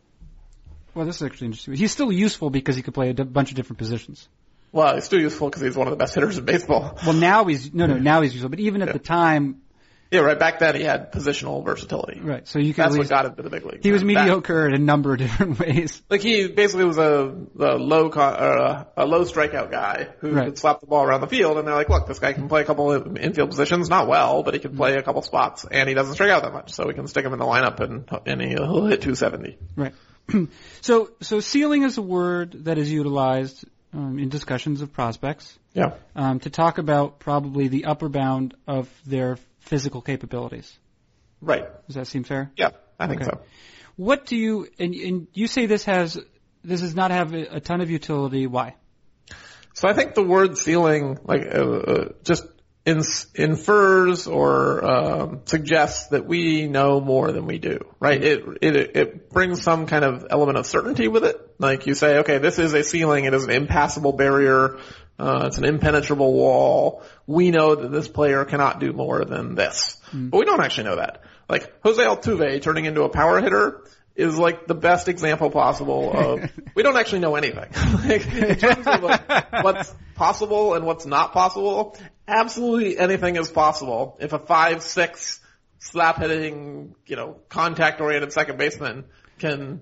Well, 0.93 1.05
this 1.07 1.15
is 1.15 1.23
actually 1.23 1.47
interesting. 1.47 1.73
He's 1.73 1.91
still 1.91 2.11
useful 2.11 2.49
because 2.51 2.75
he 2.75 2.83
could 2.83 2.93
play 2.93 3.09
a 3.09 3.13
d- 3.13 3.23
bunch 3.23 3.49
of 3.49 3.55
different 3.55 3.79
positions. 3.79 4.27
Well, 4.73 4.95
he's 4.95 5.05
still 5.05 5.21
useful 5.21 5.49
because 5.49 5.62
he's 5.62 5.77
one 5.77 5.88
of 5.88 5.91
the 5.91 5.97
best 5.97 6.15
hitters 6.15 6.38
in 6.38 6.43
baseball. 6.45 6.97
Well, 7.05 7.13
now 7.13 7.45
he's 7.45 7.73
no, 7.73 7.86
no, 7.86 7.97
now 7.97 8.21
he's 8.21 8.33
useful. 8.33 8.49
But 8.49 8.59
even 8.59 8.81
at 8.81 8.88
Yeah. 8.89 8.93
the 8.93 8.99
time, 8.99 9.59
Yeah. 10.12 10.19
Right. 10.21 10.38
Back 10.38 10.59
then, 10.59 10.75
he 10.75 10.83
had 10.83 11.12
positional 11.12 11.63
versatility. 11.65 12.19
right? 12.21 12.47
So 12.47 12.59
you 12.59 12.73
could. 12.73 12.83
That's 12.83 12.93
at 12.95 12.99
what 12.99 13.09
got 13.09 13.25
him 13.25 13.36
to 13.36 13.41
the 13.43 13.49
big 13.49 13.65
leagues. 13.65 13.83
he 13.83 13.91
was 13.91 14.03
man. 14.03 14.15
That- 14.15 14.21
mediocre 14.25 14.67
in 14.67 14.73
a 14.75 14.79
number 14.79 15.13
of 15.13 15.17
different 15.25 15.59
ways. 15.59 16.01
like 16.09 16.21
he 16.21 16.47
basically 16.47 16.86
was 16.86 16.97
a, 16.99 17.33
a 17.59 17.77
low 17.77 18.09
con, 18.09 18.33
uh, 18.33 18.86
a 18.97 19.05
low 19.07 19.23
strikeout 19.25 19.71
guy 19.71 20.07
who 20.19 20.31
Right. 20.31 20.45
could 20.45 20.57
slap 20.59 20.81
the 20.81 20.88
ball 20.88 21.03
around 21.03 21.21
the 21.21 21.27
field, 21.27 21.57
and 21.57 21.67
they're 21.67 21.73
like, 21.75 21.89
look, 21.89 22.05
this 22.07 22.19
guy 22.19 22.33
can 22.33 22.47
play 22.47 22.62
a 22.62 22.65
couple 22.65 22.91
of 22.91 23.17
infield 23.17 23.49
positions, 23.49 23.89
not 23.89 24.07
well, 24.07 24.43
but 24.43 24.53
he 24.55 24.59
can 24.59 24.75
play 24.75 24.95
a 24.97 25.01
couple 25.03 25.21
spots, 25.23 25.65
and 25.69 25.88
he 25.89 25.95
doesn't 25.95 26.13
strike 26.15 26.29
out 26.31 26.43
that 26.43 26.53
much, 26.53 26.73
so 26.73 26.86
we 26.88 26.93
can 26.93 27.07
stick 27.07 27.25
him 27.25 27.33
in 27.33 27.39
the 27.39 27.45
lineup 27.45 27.79
and 27.79 28.07
and 28.27 28.41
he'll 28.41 28.86
hit 28.86 29.01
270. 29.01 29.57
Right. 29.75 29.93
so, 30.81 31.09
so 31.21 31.39
ceiling 31.39 31.83
is 31.83 31.97
a 31.97 32.01
word 32.01 32.65
that 32.65 32.77
is 32.77 32.89
utilized 32.91 33.65
um, 33.93 34.19
in 34.19 34.29
discussions 34.29 34.82
of 34.82 34.91
prospects 34.93 35.58
Yeah. 35.73 35.93
um, 36.15 36.39
to 36.41 36.49
talk 36.49 36.77
about 36.77 37.19
probably 37.19 37.67
the 37.67 37.86
upper 37.86 38.10
bound 38.10 38.56
of 38.67 38.89
their 39.06 39.38
physical 39.60 40.01
capabilities. 40.01 40.71
Right. 41.41 41.65
Does 41.88 41.95
that 41.95 42.08
seem 42.08 42.23
fair? 42.23 42.51
Yeah. 42.58 42.69
I 42.99 43.08
think 43.08 43.21
Okay. 43.21 43.29
so. 43.32 43.41
What 43.95 44.25
do 44.25 44.36
you 44.36 44.67
and, 44.79 44.95
and 44.95 45.27
you 45.34 45.47
say 45.47 45.65
this 45.67 45.86
has 45.86 46.17
this 46.63 46.82
does 46.82 46.95
not 46.95 47.12
have 47.12 47.34
a, 47.34 47.58
a 47.58 47.60
ton 47.60 47.82
of 47.82 47.91
utility? 47.91 48.47
Why? 48.47 48.75
So 49.75 49.88
I 49.88 49.93
think 49.93 50.13
the 50.13 50.23
word 50.23 50.58
ceiling, 50.58 51.17
like, 51.23 51.41
uh, 51.41 51.60
uh, 51.60 52.10
just 52.23 52.45
infers 52.85 54.27
or 54.27 54.85
um, 54.85 55.41
suggests 55.45 56.07
that 56.07 56.25
we 56.25 56.67
know 56.67 56.99
more 56.99 57.31
than 57.31 57.45
we 57.45 57.57
do, 57.57 57.79
right? 57.99 58.21
It, 58.21 58.43
it 58.61 58.75
it 58.95 59.29
brings 59.29 59.61
some 59.61 59.85
kind 59.87 60.03
of 60.03 60.27
element 60.29 60.57
of 60.57 60.65
certainty 60.65 61.07
with 61.07 61.23
it. 61.23 61.37
Like 61.59 61.87
you 61.87 61.95
say, 61.95 62.17
okay, 62.19 62.39
this 62.39 62.59
is 62.59 62.73
a 62.73 62.83
ceiling. 62.83 63.25
It 63.25 63.33
is 63.33 63.45
an 63.45 63.51
impassable 63.51 64.13
barrier. 64.13 64.79
Uh, 65.17 65.43
it's 65.47 65.57
an 65.57 65.65
impenetrable 65.65 66.33
wall. 66.33 67.03
We 67.25 67.51
know 67.51 67.75
that 67.75 67.91
this 67.91 68.07
player 68.07 68.43
cannot 68.45 68.79
do 68.79 68.91
more 68.91 69.23
than 69.23 69.55
this, 69.55 70.01
but 70.31 70.39
we 70.39 70.45
don't 70.45 70.61
actually 70.61 70.85
know 70.85 70.95
that. 70.97 71.21
Like 71.47 71.71
Jose 71.83 72.01
Altuve 72.01 72.61
turning 72.61 72.85
into 72.85 73.03
a 73.03 73.09
power 73.09 73.39
hitter 73.39 73.83
is 74.15 74.38
like 74.38 74.67
the 74.67 74.76
best 74.76 75.08
example 75.08 75.49
possible 75.49 76.12
of 76.15 76.52
we 76.76 76.84
don't 76.84 76.97
actually 76.97 77.19
know 77.19 77.36
anything. 77.36 77.69
like, 78.08 78.26
in 78.34 78.56
terms 78.58 78.86
of 78.88 79.04
like, 79.04 79.63
what's 79.63 79.93
possible 80.15 80.76
and 80.76 80.86
what's 80.86 81.06
not 81.06 81.34
possible, 81.34 81.97
absolutely 82.28 82.97
anything 82.97 83.36
is 83.36 83.49
possible. 83.49 84.17
If 84.19 84.34
a 84.34 84.39
five 84.39 84.84
six 84.84 85.39
slap 85.80 86.17
hitting, 86.19 86.95
you 87.08 87.15
know, 87.15 87.39
contact 87.49 88.02
oriented 88.02 88.32
second 88.32 88.58
baseman 88.58 89.06
can 89.39 89.82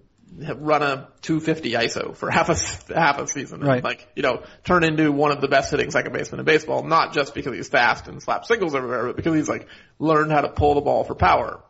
run 0.56 0.82
a 0.82 1.10
250 1.24 1.74
ISO 1.74 2.16
for 2.16 2.30
half 2.32 2.50
a 2.50 2.98
half 2.98 3.20
a 3.20 3.28
season, 3.28 3.60
Right. 3.60 3.76
and 3.76 3.84
like 3.84 4.08
you 4.16 4.24
know, 4.24 4.44
turn 4.64 4.86
into 4.86 5.12
one 5.12 5.32
of 5.32 5.42
the 5.42 5.50
best 5.50 5.72
hitting 5.72 5.92
second 5.92 6.14
basemen 6.14 6.40
in 6.40 6.46
baseball. 6.46 6.84
Not 6.84 7.14
just 7.14 7.36
because 7.36 7.54
he's 7.54 7.68
fast 7.68 8.08
and 8.08 8.24
slaps 8.24 8.48
singles 8.48 8.74
everywhere, 8.74 9.08
but 9.08 9.18
because 9.18 9.36
he's 9.36 9.50
like 9.50 9.68
learned 10.00 10.32
how 10.32 10.42
to 10.42 10.50
pull 10.50 10.76
the 10.76 10.82
ball 10.82 11.04
for 11.04 11.16
power. 11.16 11.62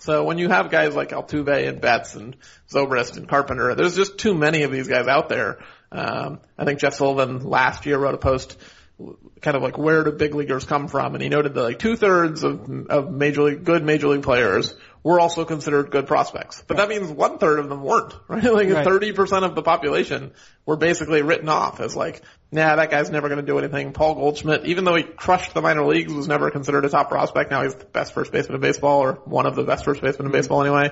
So 0.00 0.24
when 0.24 0.38
you 0.38 0.48
have 0.48 0.70
guys 0.70 0.94
like 0.96 1.10
Altuve 1.10 1.68
and 1.68 1.80
Betts 1.80 2.14
and 2.14 2.36
Zobrist 2.70 3.16
and 3.16 3.28
Carpenter, 3.28 3.74
there's 3.74 3.96
just 3.96 4.18
too 4.18 4.34
many 4.34 4.62
of 4.62 4.72
these 4.72 4.88
guys 4.88 5.06
out 5.06 5.28
there. 5.28 5.58
Um, 5.92 6.40
I 6.56 6.64
think 6.64 6.80
Jeff 6.80 6.94
Sullivan 6.94 7.44
last 7.44 7.84
year 7.84 7.98
wrote 7.98 8.14
a 8.14 8.18
post 8.18 8.56
kind 9.40 9.56
of 9.56 9.62
like 9.62 9.78
where 9.78 10.04
do 10.04 10.12
big 10.12 10.34
leaguers 10.34 10.64
come 10.64 10.88
from? 10.88 11.14
And 11.14 11.22
he 11.22 11.28
noted 11.28 11.54
that 11.54 11.62
like 11.62 11.78
two 11.78 11.96
thirds 11.96 12.42
of, 12.42 12.86
of 12.88 13.10
major 13.10 13.42
league, 13.42 13.64
good 13.64 13.84
major 13.84 14.08
league 14.08 14.22
players 14.22 14.74
were 15.02 15.18
also 15.18 15.44
considered 15.44 15.90
good 15.90 16.06
prospects. 16.06 16.62
But 16.66 16.76
that 16.76 16.88
means 16.88 17.10
one 17.10 17.38
third 17.38 17.58
of 17.58 17.68
them 17.68 17.82
weren't, 17.82 18.14
right? 18.28 18.42
Like 18.42 18.68
Right. 18.68 18.86
30% 18.86 19.44
of 19.44 19.54
the 19.54 19.62
population 19.62 20.32
were 20.66 20.76
basically 20.76 21.22
written 21.22 21.48
off 21.48 21.80
as 21.80 21.96
like, 21.96 22.22
nah, 22.52 22.76
that 22.76 22.90
guy's 22.90 23.10
never 23.10 23.28
going 23.28 23.40
to 23.40 23.46
do 23.46 23.58
anything. 23.58 23.92
Paul 23.92 24.14
Goldschmidt, 24.16 24.66
even 24.66 24.84
though 24.84 24.96
he 24.96 25.02
crushed 25.02 25.54
the 25.54 25.62
minor 25.62 25.86
leagues, 25.86 26.12
was 26.12 26.28
never 26.28 26.50
considered 26.50 26.84
a 26.84 26.88
top 26.90 27.08
prospect. 27.08 27.50
Now 27.50 27.62
he's 27.62 27.74
the 27.74 27.86
best 27.86 28.12
first 28.12 28.32
baseman 28.32 28.56
in 28.56 28.60
baseball 28.60 29.00
or 29.00 29.14
one 29.24 29.46
of 29.46 29.54
the 29.54 29.64
best 29.64 29.84
first 29.84 30.02
basemen 30.02 30.26
in 30.26 30.32
baseball 30.32 30.60
anyway. 30.60 30.90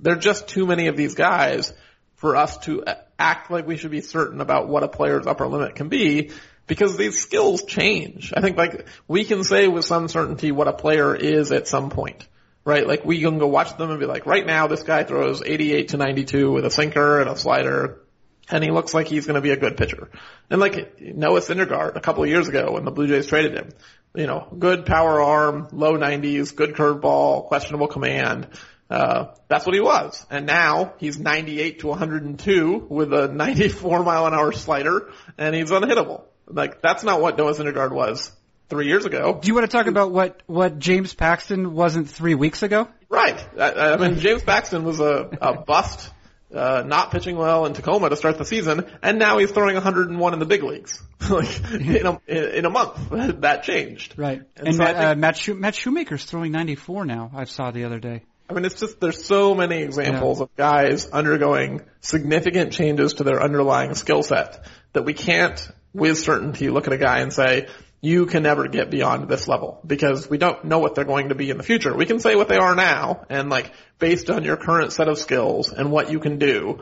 There 0.00 0.14
are 0.14 0.18
just 0.18 0.48
too 0.48 0.66
many 0.66 0.86
of 0.86 0.96
these 0.96 1.14
guys 1.14 1.72
for 2.14 2.36
us 2.36 2.58
to 2.58 2.84
act 3.18 3.50
like 3.50 3.66
we 3.66 3.76
should 3.76 3.90
be 3.90 4.00
certain 4.00 4.40
about 4.40 4.68
what 4.68 4.82
a 4.82 4.88
player's 4.88 5.26
upper 5.26 5.46
limit 5.46 5.74
can 5.74 5.88
be 5.88 6.30
because 6.68 6.96
these 6.96 7.20
skills 7.20 7.64
change. 7.64 8.32
I 8.36 8.40
think 8.40 8.56
like 8.56 8.86
we 9.08 9.24
can 9.24 9.42
say 9.42 9.66
with 9.66 9.84
some 9.84 10.06
certainty 10.06 10.52
what 10.52 10.68
a 10.68 10.72
player 10.72 11.16
is 11.16 11.50
at 11.50 11.66
some 11.66 11.90
point. 11.90 12.28
Right? 12.64 12.86
Like 12.86 13.04
we 13.04 13.20
can 13.20 13.38
go 13.38 13.46
watch 13.46 13.76
them 13.78 13.90
and 13.90 13.98
be 13.98 14.04
like, 14.04 14.26
right 14.26 14.46
now 14.46 14.66
this 14.66 14.82
guy 14.82 15.02
throws 15.02 15.42
88 15.42 15.88
to 15.88 15.96
92 15.96 16.52
with 16.52 16.66
a 16.66 16.70
sinker 16.70 17.20
and 17.20 17.30
a 17.30 17.36
slider 17.36 18.02
and 18.50 18.64
he 18.64 18.70
looks 18.70 18.94
like 18.94 19.08
he's 19.08 19.26
going 19.26 19.34
to 19.34 19.40
be 19.40 19.50
a 19.50 19.56
good 19.56 19.76
pitcher. 19.76 20.10
And 20.50 20.60
like 20.60 21.00
Noah 21.00 21.40
Syndergaard 21.40 21.96
a 21.96 22.00
couple 22.00 22.22
of 22.22 22.28
years 22.28 22.48
ago 22.48 22.72
when 22.72 22.84
the 22.84 22.90
Blue 22.90 23.06
Jays 23.06 23.26
traded 23.26 23.54
him, 23.54 23.70
you 24.14 24.26
know, 24.26 24.48
good 24.58 24.86
power 24.86 25.20
arm, 25.20 25.68
low 25.72 25.98
90s, 25.98 26.54
good 26.54 26.74
curveball, 26.74 27.46
questionable 27.46 27.88
command. 27.88 28.48
Uh, 28.90 29.34
that's 29.48 29.66
what 29.66 29.74
he 29.74 29.80
was. 29.80 30.24
And 30.30 30.46
now 30.46 30.94
he's 30.98 31.18
98 31.18 31.80
to 31.80 31.88
102 31.88 32.86
with 32.88 33.12
a 33.12 33.28
94 33.28 34.02
mile 34.02 34.26
an 34.26 34.34
hour 34.34 34.52
slider 34.52 35.10
and 35.36 35.54
he's 35.54 35.70
unhittable. 35.70 36.24
Like 36.48 36.80
that's 36.82 37.04
not 37.04 37.20
what 37.20 37.36
Noah 37.38 37.52
Syndergaard 37.54 37.92
was 37.92 38.32
three 38.68 38.86
years 38.86 39.04
ago. 39.04 39.38
Do 39.40 39.48
you 39.48 39.54
want 39.54 39.70
to 39.70 39.76
talk 39.76 39.86
about 39.86 40.12
what 40.12 40.42
what 40.46 40.78
James 40.78 41.14
Paxton 41.14 41.72
wasn't 41.74 42.08
three 42.10 42.34
weeks 42.34 42.62
ago? 42.62 42.88
Right. 43.08 43.38
I, 43.58 43.92
I 43.92 43.96
mean, 43.96 44.18
James 44.18 44.42
Paxton 44.42 44.84
was 44.84 45.00
a, 45.00 45.30
a 45.40 45.54
bust, 45.62 46.10
uh, 46.54 46.82
not 46.86 47.10
pitching 47.10 47.36
well 47.36 47.64
in 47.66 47.72
Tacoma 47.72 48.10
to 48.10 48.16
start 48.16 48.36
the 48.38 48.44
season, 48.44 48.84
and 49.02 49.18
now 49.18 49.38
he's 49.38 49.50
throwing 49.50 49.74
101 49.74 50.32
in 50.34 50.38
the 50.38 50.44
big 50.46 50.62
leagues. 50.62 51.02
like 51.30 51.72
in 51.72 52.06
a 52.06 52.20
in 52.28 52.64
a 52.66 52.70
month, 52.70 53.10
that 53.40 53.62
changed. 53.62 54.14
Right. 54.18 54.42
And 54.56 54.68
And, 54.68 54.76
so 54.76 54.82
I 54.82 54.86
Matt, 54.92 54.96
think- 54.96 55.04
uh, 55.06 55.14
Matt, 55.54 55.60
Matt 55.60 55.74
Shoemaker's 55.74 56.24
throwing 56.24 56.52
94 56.52 57.04
now. 57.06 57.30
I 57.34 57.44
saw 57.44 57.70
the 57.70 57.84
other 57.84 57.98
day. 57.98 58.22
I 58.50 58.54
mean, 58.54 58.64
it's 58.64 58.80
just 58.80 58.98
there's 58.98 59.22
so 59.26 59.54
many 59.54 59.82
examples 59.82 60.40
of 60.40 60.48
guys 60.56 61.06
undergoing 61.10 61.82
significant 62.00 62.72
changes 62.72 63.14
to 63.14 63.24
their 63.24 63.42
underlying 63.42 63.94
skill 63.94 64.22
set 64.22 64.64
that 64.94 65.02
we 65.04 65.12
can't, 65.12 65.68
with 65.92 66.18
certainty, 66.18 66.68
look 66.70 66.86
at 66.86 66.92
a 66.92 66.98
guy 66.98 67.20
and 67.20 67.32
say 67.32 67.68
you 68.00 68.26
can 68.26 68.42
never 68.42 68.68
get 68.68 68.90
beyond 68.90 69.28
this 69.28 69.48
level 69.48 69.80
because 69.84 70.30
we 70.30 70.38
don't 70.38 70.64
know 70.64 70.78
what 70.78 70.94
they're 70.94 71.04
going 71.04 71.30
to 71.30 71.34
be 71.34 71.50
in 71.50 71.56
the 71.56 71.64
future. 71.64 71.94
We 71.94 72.06
can 72.06 72.20
say 72.20 72.36
what 72.36 72.48
they 72.48 72.56
are 72.56 72.74
now, 72.74 73.24
and 73.28 73.50
like 73.50 73.72
based 73.98 74.30
on 74.30 74.44
your 74.44 74.56
current 74.56 74.92
set 74.92 75.08
of 75.08 75.18
skills 75.18 75.72
and 75.72 75.90
what 75.90 76.10
you 76.10 76.20
can 76.20 76.38
do, 76.38 76.80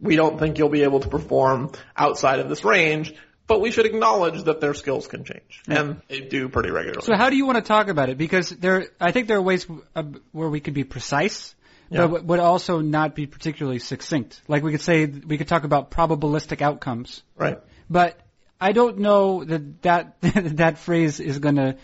we 0.00 0.16
don't 0.16 0.38
think 0.38 0.58
you'll 0.58 0.68
be 0.68 0.82
able 0.82 1.00
to 1.00 1.08
perform 1.08 1.70
outside 1.96 2.40
of 2.40 2.48
this 2.48 2.64
range. 2.64 3.14
But 3.46 3.60
we 3.60 3.72
should 3.72 3.84
acknowledge 3.86 4.44
that 4.44 4.60
their 4.60 4.74
skills 4.74 5.08
can 5.08 5.24
change, 5.24 5.62
and 5.66 6.00
they 6.06 6.20
do 6.20 6.48
pretty 6.48 6.70
regularly. 6.70 7.04
So 7.04 7.16
how 7.16 7.30
do 7.30 7.36
you 7.36 7.46
want 7.46 7.56
to 7.56 7.64
talk 7.64 7.88
about 7.88 8.08
it? 8.08 8.16
Because 8.16 8.50
there, 8.50 8.86
I 9.00 9.10
think 9.10 9.26
there 9.26 9.38
are 9.38 9.42
ways 9.42 9.66
uh, 9.96 10.04
where 10.30 10.48
we 10.48 10.60
could 10.60 10.74
be 10.74 10.84
precise, 10.84 11.52
Yeah. 11.90 12.06
but 12.06 12.24
would 12.24 12.38
also 12.38 12.80
not 12.80 13.16
be 13.16 13.26
particularly 13.26 13.80
succinct. 13.80 14.40
Like 14.46 14.62
we 14.62 14.70
could 14.70 14.82
say, 14.82 15.04
we 15.06 15.36
could 15.36 15.48
talk 15.48 15.64
about 15.64 15.90
probabilistic 15.90 16.62
outcomes, 16.62 17.24
right. 17.36 17.58
but 17.88 18.20
I 18.60 18.72
don't 18.72 18.98
know 18.98 19.44
that 19.44 19.82
that 19.82 20.20
that 20.20 20.78
phrase 20.78 21.20
is 21.20 21.38
going 21.38 21.56
to 21.56 21.76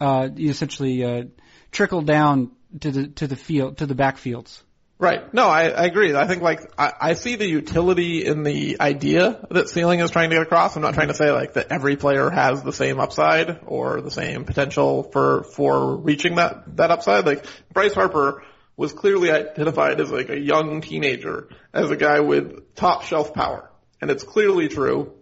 uh, 0.00 0.28
essentially 0.38 1.04
uh, 1.04 1.24
trickle 1.70 2.02
down 2.02 2.50
to 2.80 2.90
the 2.90 3.06
to 3.08 3.26
the 3.26 3.36
field 3.36 3.78
to 3.78 3.86
the 3.86 3.94
backfields. 3.94 4.62
Right. 4.98 5.32
No, 5.34 5.46
I, 5.46 5.68
I 5.68 5.84
agree. 5.84 6.14
I 6.14 6.26
think 6.26 6.40
like 6.40 6.72
I, 6.78 6.92
I 6.98 7.14
see 7.14 7.36
the 7.36 7.46
utility 7.46 8.24
in 8.24 8.44
the 8.44 8.80
idea 8.80 9.46
that 9.50 9.68
ceiling 9.68 10.00
is 10.00 10.10
trying 10.10 10.30
to 10.30 10.36
get 10.36 10.42
across. 10.42 10.74
I'm 10.74 10.80
not 10.80 10.94
trying 10.94 11.08
to 11.08 11.14
say 11.14 11.30
like 11.32 11.52
that 11.52 11.70
every 11.70 11.96
player 11.96 12.30
has 12.30 12.62
the 12.62 12.72
same 12.72 12.98
upside 12.98 13.60
or 13.66 14.00
the 14.00 14.10
same 14.10 14.46
potential 14.46 15.02
for 15.02 15.42
for 15.42 15.96
reaching 15.96 16.36
that 16.36 16.76
that 16.76 16.90
upside. 16.90 17.26
Like 17.26 17.44
Bryce 17.74 17.92
Harper 17.92 18.42
was 18.74 18.94
clearly 18.94 19.30
identified 19.30 20.00
as 20.00 20.10
like 20.10 20.30
a 20.30 20.38
young 20.38 20.80
teenager 20.80 21.50
as 21.74 21.90
a 21.90 21.96
guy 21.96 22.20
with 22.20 22.74
top 22.74 23.02
shelf 23.02 23.34
power, 23.34 23.70
and 24.00 24.10
it's 24.10 24.24
clearly 24.24 24.68
true. 24.68 25.12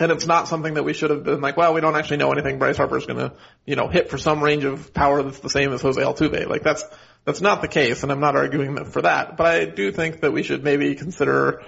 And 0.00 0.12
it's 0.12 0.26
not 0.26 0.48
something 0.48 0.74
that 0.74 0.84
we 0.84 0.92
should 0.92 1.10
have 1.10 1.24
been 1.24 1.40
like, 1.40 1.56
well, 1.56 1.74
we 1.74 1.80
don't 1.80 1.96
actually 1.96 2.18
know 2.18 2.30
anything. 2.32 2.58
Bryce 2.58 2.76
Harper's 2.76 3.06
gonna, 3.06 3.34
you 3.66 3.76
know, 3.76 3.88
hit 3.88 4.10
for 4.10 4.18
some 4.18 4.42
range 4.42 4.64
of 4.64 4.94
power 4.94 5.22
that's 5.22 5.40
the 5.40 5.50
same 5.50 5.72
as 5.72 5.82
Jose 5.82 6.00
Altuve. 6.00 6.46
Like 6.48 6.62
that's, 6.62 6.84
that's 7.24 7.40
not 7.40 7.62
the 7.62 7.68
case, 7.68 8.02
and 8.02 8.12
I'm 8.12 8.20
not 8.20 8.36
arguing 8.36 8.84
for 8.84 9.02
that. 9.02 9.36
But 9.36 9.46
I 9.46 9.64
do 9.64 9.92
think 9.92 10.20
that 10.20 10.32
we 10.32 10.42
should 10.42 10.62
maybe 10.62 10.94
consider 10.94 11.62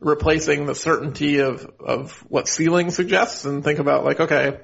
replacing 0.00 0.66
the 0.66 0.74
certainty 0.74 1.38
of, 1.38 1.70
of 1.80 2.12
what 2.28 2.48
ceiling 2.48 2.90
suggests 2.90 3.44
and 3.44 3.64
think 3.64 3.78
about 3.78 4.04
like, 4.04 4.20
okay, 4.20 4.58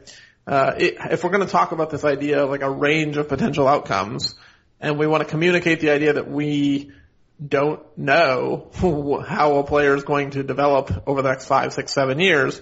uh, 0.46 0.74
it, 0.76 0.96
if 1.10 1.24
we're 1.24 1.30
going 1.30 1.46
to 1.46 1.50
talk 1.50 1.72
about 1.72 1.90
this 1.90 2.04
idea 2.04 2.42
of 2.42 2.50
like 2.50 2.62
a 2.62 2.70
range 2.70 3.16
of 3.16 3.28
potential 3.28 3.68
outcomes, 3.68 4.34
and 4.80 4.98
we 4.98 5.06
want 5.06 5.22
to 5.22 5.28
communicate 5.28 5.80
the 5.80 5.90
idea 5.90 6.14
that 6.14 6.28
we 6.28 6.92
don't 7.48 7.80
know 7.96 8.70
how 9.26 9.56
a 9.56 9.64
player 9.64 9.94
is 9.94 10.04
going 10.04 10.30
to 10.30 10.42
develop 10.42 11.04
over 11.06 11.22
the 11.22 11.28
next 11.28 11.46
five, 11.46 11.72
six, 11.72 11.92
seven 11.92 12.18
years, 12.18 12.60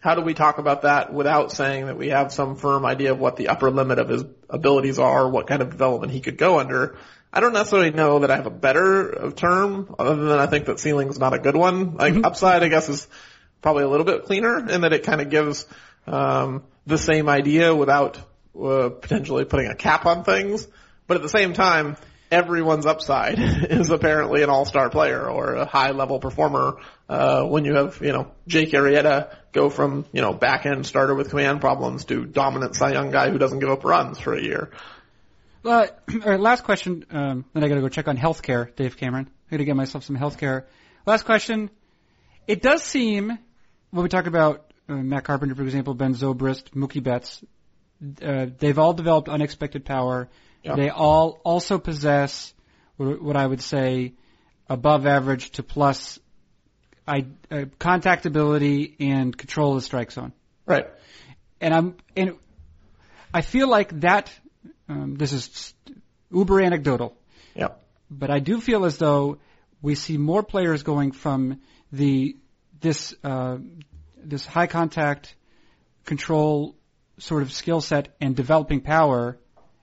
how 0.00 0.14
do 0.14 0.22
we 0.22 0.32
talk 0.32 0.58
about 0.58 0.82
that 0.82 1.12
without 1.12 1.52
saying 1.52 1.86
that 1.86 1.98
we 1.98 2.08
have 2.08 2.32
some 2.32 2.56
firm 2.56 2.86
idea 2.86 3.12
of 3.12 3.18
what 3.18 3.36
the 3.36 3.48
upper 3.48 3.70
limit 3.70 3.98
of 3.98 4.08
his 4.08 4.24
abilities 4.48 4.98
are, 4.98 5.28
what 5.28 5.46
kind 5.46 5.60
of 5.60 5.70
development 5.70 6.12
he 6.12 6.20
could 6.20 6.38
go 6.38 6.58
under? 6.58 6.96
I 7.32 7.40
don't 7.40 7.52
necessarily 7.52 7.90
know 7.90 8.20
that 8.20 8.30
I 8.30 8.36
have 8.36 8.46
a 8.46 8.50
better 8.50 9.30
term, 9.36 9.94
other 9.98 10.16
than 10.16 10.38
I 10.38 10.46
think 10.46 10.64
that 10.66 10.80
ceiling 10.80 11.08
is 11.08 11.18
not 11.18 11.34
a 11.34 11.38
good 11.38 11.54
one. 11.54 11.96
Like 11.96 12.24
upside, 12.24 12.62
I 12.62 12.68
guess, 12.68 12.88
is 12.88 13.06
probably 13.62 13.84
a 13.84 13.88
little 13.88 14.06
bit 14.06 14.24
cleaner 14.24 14.58
in 14.68 14.80
that 14.80 14.92
it 14.92 15.04
kind 15.04 15.20
of 15.20 15.28
gives 15.30 15.66
um, 16.06 16.64
the 16.86 16.98
same 16.98 17.28
idea 17.28 17.74
without 17.74 18.18
uh, 18.60 18.88
potentially 18.88 19.44
putting 19.44 19.66
a 19.66 19.76
cap 19.76 20.06
on 20.06 20.24
things. 20.24 20.66
But 21.06 21.18
at 21.18 21.22
the 21.22 21.28
same 21.28 21.52
time, 21.52 21.96
everyone's 22.30 22.86
upside 22.86 23.38
is 23.70 23.90
apparently 23.90 24.42
an 24.42 24.50
all-star 24.50 24.90
player 24.90 25.28
or 25.28 25.54
a 25.54 25.64
high-level 25.66 26.20
performer. 26.20 26.76
Uh, 27.08 27.44
when 27.44 27.64
you 27.64 27.74
have, 27.74 28.00
you 28.00 28.12
know, 28.12 28.30
Jake 28.46 28.70
Arrieta 28.70 29.34
go 29.52 29.68
from, 29.68 30.06
you 30.12 30.20
know, 30.20 30.32
back-end 30.32 30.86
starter 30.86 31.14
with 31.14 31.30
command 31.30 31.60
problems 31.60 32.04
to 32.06 32.24
dominant 32.24 32.76
Cy 32.76 32.92
Young 32.92 33.10
guy 33.10 33.30
who 33.30 33.38
doesn't 33.38 33.58
give 33.58 33.70
up 33.70 33.84
runs 33.84 34.18
for 34.18 34.34
a 34.34 34.42
year. 34.42 34.70
Uh, 35.64 35.86
last 36.38 36.64
question. 36.64 37.04
Um, 37.10 37.44
then 37.52 37.64
I 37.64 37.68
got 37.68 37.74
to 37.74 37.80
go 37.80 37.88
check 37.88 38.08
on 38.08 38.16
healthcare, 38.16 38.74
Dave 38.76 38.96
Cameron. 38.96 39.28
I 39.48 39.50
got 39.50 39.58
to 39.58 39.64
get 39.64 39.76
myself 39.76 40.04
some 40.04 40.16
healthcare. 40.16 40.64
Last 41.06 41.24
question. 41.24 41.70
It 42.46 42.62
does 42.62 42.82
seem 42.82 43.38
when 43.90 44.02
we 44.02 44.08
talk 44.08 44.26
about 44.26 44.72
uh, 44.88 44.94
Matt 44.94 45.24
Carpenter, 45.24 45.54
for 45.54 45.62
example, 45.62 45.94
Ben 45.94 46.14
Zobrist, 46.14 46.70
Mookie 46.70 47.02
Betts, 47.02 47.42
uh, 48.22 48.46
they've 48.58 48.78
all 48.78 48.92
developed 48.92 49.28
unexpected 49.28 49.84
power. 49.84 50.28
Yeah. 50.62 50.76
They 50.76 50.90
all 50.90 51.40
also 51.44 51.78
possess 51.78 52.52
what, 52.96 53.22
what 53.22 53.36
I 53.36 53.46
would 53.46 53.62
say 53.62 54.14
above 54.68 55.06
average 55.06 55.50
to 55.52 55.62
plus 55.62 56.18
I, 57.06 57.26
uh, 57.50 57.64
contact 57.78 58.26
ability 58.26 58.96
and 59.00 59.36
control 59.36 59.70
of 59.72 59.78
the 59.78 59.84
strike 59.84 60.12
zone 60.12 60.32
Right. 60.66 60.86
and 61.60 61.74
I'm 61.74 61.96
and 62.16 62.36
I 63.32 63.40
feel 63.42 63.68
like 63.68 64.00
that. 64.00 64.30
Um, 64.88 65.14
this 65.14 65.32
is 65.32 65.72
uber 66.32 66.60
anecdotal, 66.60 67.16
Yeah. 67.54 67.68
but 68.10 68.28
I 68.30 68.40
do 68.40 68.60
feel 68.60 68.84
as 68.84 68.98
though 68.98 69.38
we 69.80 69.94
see 69.94 70.18
more 70.18 70.42
players 70.42 70.82
going 70.82 71.12
from 71.12 71.60
the 71.92 72.36
this 72.80 73.14
uh, 73.24 73.58
this 74.16 74.44
high 74.44 74.66
contact 74.66 75.34
control 76.04 76.74
sort 77.18 77.42
of 77.42 77.52
skill 77.52 77.80
set 77.80 78.14
and 78.20 78.34
developing 78.34 78.80
power 78.80 79.38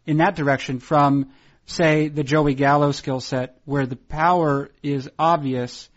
in 0.08 0.17
that 0.17 0.36
direction 0.36 0.80
from 0.80 1.30
say, 1.67 2.08
the 2.08 2.24
Joey 2.24 2.56
Gallo 2.56 2.91
skill 2.91 3.20
set, 3.20 3.60
where 3.65 3.86
the 3.86 3.98
power 3.98 4.72
is 4.82 5.10
obvious, 5.20 5.89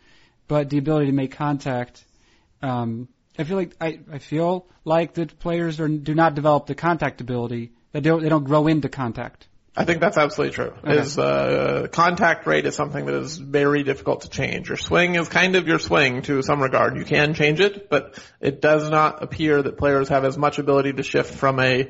but 0.49 0.69
the 0.69 0.79
ability 0.79 1.07
to 1.07 1.13
make 1.13 1.33
contact. 1.33 2.05
Um, 2.61 3.09
I 3.39 3.45
feel 3.45 3.57
like 3.57 3.77
I, 3.81 4.01
I 4.13 4.19
feel 4.19 4.67
like 4.85 5.15
that 5.15 5.39
players 5.39 5.81
are, 5.81 5.89
do 5.89 6.15
not 6.15 6.35
develop 6.35 6.67
the 6.67 6.75
contact 6.75 7.21
ability. 7.21 7.73
They 7.93 8.01
don't 8.01 8.23
they 8.23 8.29
don't 8.29 8.45
grow 8.45 8.67
into 8.67 8.89
contact. 8.89 9.47
I 9.77 9.85
think 9.85 10.01
that's 10.01 10.19
absolutely 10.19 10.55
true. 10.55 10.75
Okay. 10.85 10.99
Is 10.99 11.17
uh, 11.17 11.87
contact 11.93 12.47
rate 12.47 12.67
is 12.67 12.75
something 12.75 13.07
that 13.07 13.15
is 13.15 13.39
very 13.39 13.85
difficult 13.85 14.23
to 14.23 14.29
change. 14.29 14.69
Your 14.69 14.77
swing 14.77 15.15
is 15.15 15.29
kind 15.29 15.55
of 15.55 15.69
your 15.69 15.79
swing 15.79 16.23
to 16.23 16.43
some 16.43 16.61
regard. 16.61 16.97
You 16.97 17.05
can 17.05 17.35
change 17.35 17.61
it, 17.61 17.89
but 17.89 18.19
it 18.41 18.61
does 18.61 18.91
not 18.91 19.23
appear 19.23 19.63
that 19.63 19.79
players 19.79 20.09
have 20.09 20.25
as 20.25 20.37
much 20.37 20.59
ability 20.59 20.95
to 20.95 21.05
shift 21.05 21.33
from 21.33 21.61
a 21.61 21.89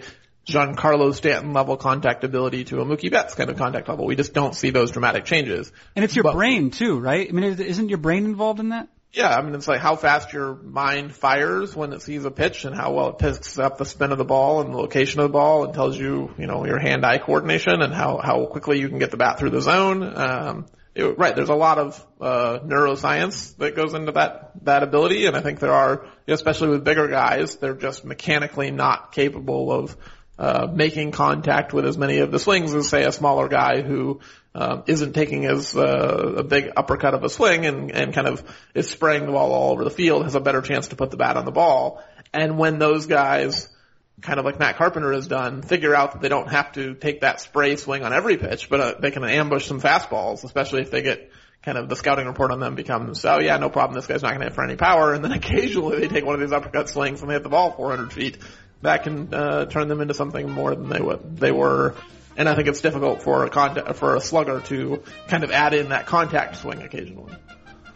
Giancarlo 0.50 1.14
Stanton 1.14 1.52
level 1.52 1.76
contact 1.76 2.24
ability 2.24 2.64
to 2.64 2.80
a 2.80 2.84
Mookie 2.84 3.10
Betts 3.10 3.34
kind 3.34 3.50
of 3.50 3.56
contact 3.56 3.88
level. 3.88 4.06
We 4.06 4.16
just 4.16 4.34
don't 4.34 4.54
see 4.54 4.70
those 4.70 4.90
dramatic 4.90 5.24
changes. 5.24 5.72
And 5.94 6.04
it's 6.04 6.14
your 6.16 6.24
But- 6.24 6.34
brain 6.34 6.70
too, 6.70 6.98
right? 6.98 7.26
I 7.28 7.32
mean, 7.32 7.44
is- 7.44 7.60
isn't 7.60 7.88
your 7.88 7.98
brain 7.98 8.24
involved 8.24 8.60
in 8.60 8.70
that? 8.70 8.88
Yeah, 9.12 9.36
I 9.36 9.42
mean, 9.42 9.56
it's 9.56 9.66
like 9.66 9.80
how 9.80 9.96
fast 9.96 10.32
your 10.32 10.54
mind 10.54 11.12
fires 11.12 11.74
when 11.74 11.92
it 11.92 12.00
sees 12.00 12.24
a 12.24 12.30
pitch 12.30 12.64
and 12.64 12.76
how 12.76 12.92
well 12.92 13.08
it 13.08 13.18
picks 13.18 13.58
up 13.58 13.76
the 13.76 13.84
spin 13.84 14.12
of 14.12 14.18
the 14.18 14.24
ball 14.24 14.60
and 14.60 14.72
the 14.72 14.76
location 14.78 15.18
of 15.18 15.24
the 15.24 15.32
ball 15.32 15.64
and 15.64 15.74
tells 15.74 15.98
you, 15.98 16.30
you 16.38 16.46
know, 16.46 16.64
your 16.64 16.78
hand-eye 16.78 17.18
coordination 17.18 17.82
and 17.82 17.92
how, 17.92 18.20
how 18.22 18.46
quickly 18.46 18.78
you 18.78 18.88
can 18.88 19.00
get 19.00 19.10
the 19.10 19.16
bat 19.16 19.38
through 19.40 19.50
the 19.50 19.62
zone. 19.62 20.04
Um, 20.16 20.66
it- 20.94 21.18
right, 21.18 21.34
there's 21.34 21.48
a 21.48 21.54
lot 21.56 21.78
of, 21.78 22.06
uh, 22.20 22.60
neuroscience 22.64 23.56
that 23.56 23.74
goes 23.74 23.94
into 23.94 24.12
that, 24.12 24.52
that 24.62 24.84
ability 24.84 25.26
and 25.26 25.36
I 25.36 25.40
think 25.40 25.58
there 25.58 25.74
are, 25.74 26.06
especially 26.28 26.68
with 26.68 26.84
bigger 26.84 27.08
guys, 27.08 27.56
they're 27.56 27.74
just 27.74 28.04
mechanically 28.04 28.70
not 28.70 29.10
capable 29.10 29.72
of, 29.72 29.96
uh, 30.40 30.66
making 30.72 31.10
contact 31.10 31.74
with 31.74 31.84
as 31.84 31.98
many 31.98 32.20
of 32.20 32.32
the 32.32 32.38
swings 32.38 32.74
as 32.74 32.88
say 32.88 33.04
a 33.04 33.12
smaller 33.12 33.46
guy 33.46 33.82
who 33.82 34.20
um, 34.54 34.84
isn't 34.86 35.12
taking 35.12 35.44
as 35.44 35.76
uh, 35.76 36.34
a 36.38 36.42
big 36.42 36.72
uppercut 36.78 37.12
of 37.12 37.22
a 37.22 37.28
swing 37.28 37.66
and, 37.66 37.92
and 37.92 38.14
kind 38.14 38.26
of 38.26 38.42
is 38.74 38.88
spraying 38.88 39.26
the 39.26 39.32
ball 39.32 39.52
all 39.52 39.72
over 39.72 39.84
the 39.84 39.90
field 39.90 40.24
has 40.24 40.34
a 40.34 40.40
better 40.40 40.62
chance 40.62 40.88
to 40.88 40.96
put 40.96 41.10
the 41.10 41.18
bat 41.18 41.36
on 41.36 41.44
the 41.44 41.50
ball. 41.52 42.02
And 42.32 42.58
when 42.58 42.78
those 42.78 43.04
guys, 43.04 43.68
kind 44.22 44.38
of 44.38 44.46
like 44.46 44.58
Matt 44.58 44.78
Carpenter 44.78 45.12
has 45.12 45.28
done, 45.28 45.60
figure 45.60 45.94
out 45.94 46.12
that 46.12 46.22
they 46.22 46.30
don't 46.30 46.48
have 46.48 46.72
to 46.72 46.94
take 46.94 47.20
that 47.20 47.42
spray 47.42 47.76
swing 47.76 48.02
on 48.02 48.14
every 48.14 48.38
pitch, 48.38 48.70
but 48.70 48.80
uh, 48.80 48.94
they 48.98 49.10
can 49.10 49.22
ambush 49.24 49.66
some 49.66 49.80
fastballs, 49.80 50.42
especially 50.42 50.80
if 50.80 50.90
they 50.90 51.02
get 51.02 51.30
kind 51.62 51.76
of 51.76 51.90
the 51.90 51.96
scouting 51.96 52.26
report 52.26 52.50
on 52.50 52.60
them 52.60 52.76
becomes, 52.76 53.22
oh 53.26 53.40
yeah, 53.40 53.58
no 53.58 53.68
problem, 53.68 53.94
this 53.94 54.06
guy's 54.06 54.22
not 54.22 54.30
going 54.30 54.40
to 54.40 54.46
hit 54.46 54.54
for 54.54 54.64
any 54.64 54.76
power, 54.76 55.12
and 55.12 55.22
then 55.22 55.32
occasionally 55.42 55.98
they 55.98 56.08
take 56.08 56.24
one 56.24 56.34
of 56.34 56.40
these 56.40 56.52
uppercut 56.52 56.88
swings 56.88 57.20
and 57.20 57.28
they 57.28 57.34
hit 57.34 57.42
the 57.42 57.50
ball 57.50 57.72
400 57.72 58.10
feet. 58.10 58.38
That 58.82 59.02
can 59.02 59.32
uh, 59.34 59.66
turn 59.66 59.88
them 59.88 60.00
into 60.00 60.14
something 60.14 60.50
more 60.50 60.74
than 60.74 60.88
they 60.88 61.00
would 61.00 61.36
they 61.36 61.52
were. 61.52 61.94
And 62.36 62.48
I 62.48 62.54
think 62.54 62.68
it's 62.68 62.80
difficult 62.80 63.22
for 63.22 63.44
a 63.44 63.50
contact, 63.50 63.96
for 63.96 64.16
a 64.16 64.20
slugger 64.20 64.60
to 64.60 65.02
kind 65.28 65.44
of 65.44 65.50
add 65.50 65.74
in 65.74 65.90
that 65.90 66.06
contact 66.06 66.56
swing 66.56 66.80
occasionally. 66.80 67.34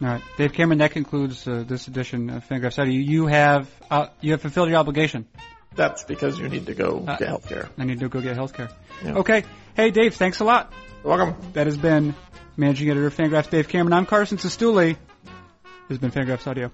All 0.02 0.08
right, 0.08 0.22
Dave 0.36 0.52
Cameron. 0.52 0.78
That 0.78 0.90
concludes 0.90 1.46
uh, 1.46 1.64
this 1.66 1.88
edition 1.88 2.28
of 2.28 2.46
Fangraph 2.46 2.72
Study. 2.72 2.94
You 2.94 3.26
have 3.26 3.70
uh, 3.90 4.08
you 4.20 4.32
have 4.32 4.42
fulfilled 4.42 4.68
your 4.68 4.78
obligation. 4.78 5.26
That's 5.74 6.04
because 6.04 6.38
you 6.38 6.48
need 6.48 6.66
to 6.66 6.74
go 6.74 7.00
get 7.00 7.20
healthcare. 7.20 7.68
I 7.78 7.84
need 7.84 8.00
to 8.00 8.08
go 8.08 8.20
get 8.20 8.36
healthcare. 8.36 8.70
Yeah. 9.02 9.14
Okay. 9.18 9.44
Hey, 9.74 9.90
Dave. 9.90 10.14
Thanks 10.14 10.40
a 10.40 10.44
lot. 10.44 10.72
You're 11.02 11.16
welcome. 11.16 11.52
That 11.52 11.66
has 11.66 11.76
been 11.76 12.14
managing 12.56 12.90
editor 12.90 13.06
of 13.06 13.16
Fangraphs, 13.16 13.50
Dave 13.50 13.68
Cameron. 13.68 13.92
I'm 13.92 14.06
Carson 14.06 14.38
Cistulli. 14.38 14.96
This 15.88 15.98
has 15.98 15.98
been 15.98 16.10
Fangraphs 16.10 16.46
Audio. 16.46 16.70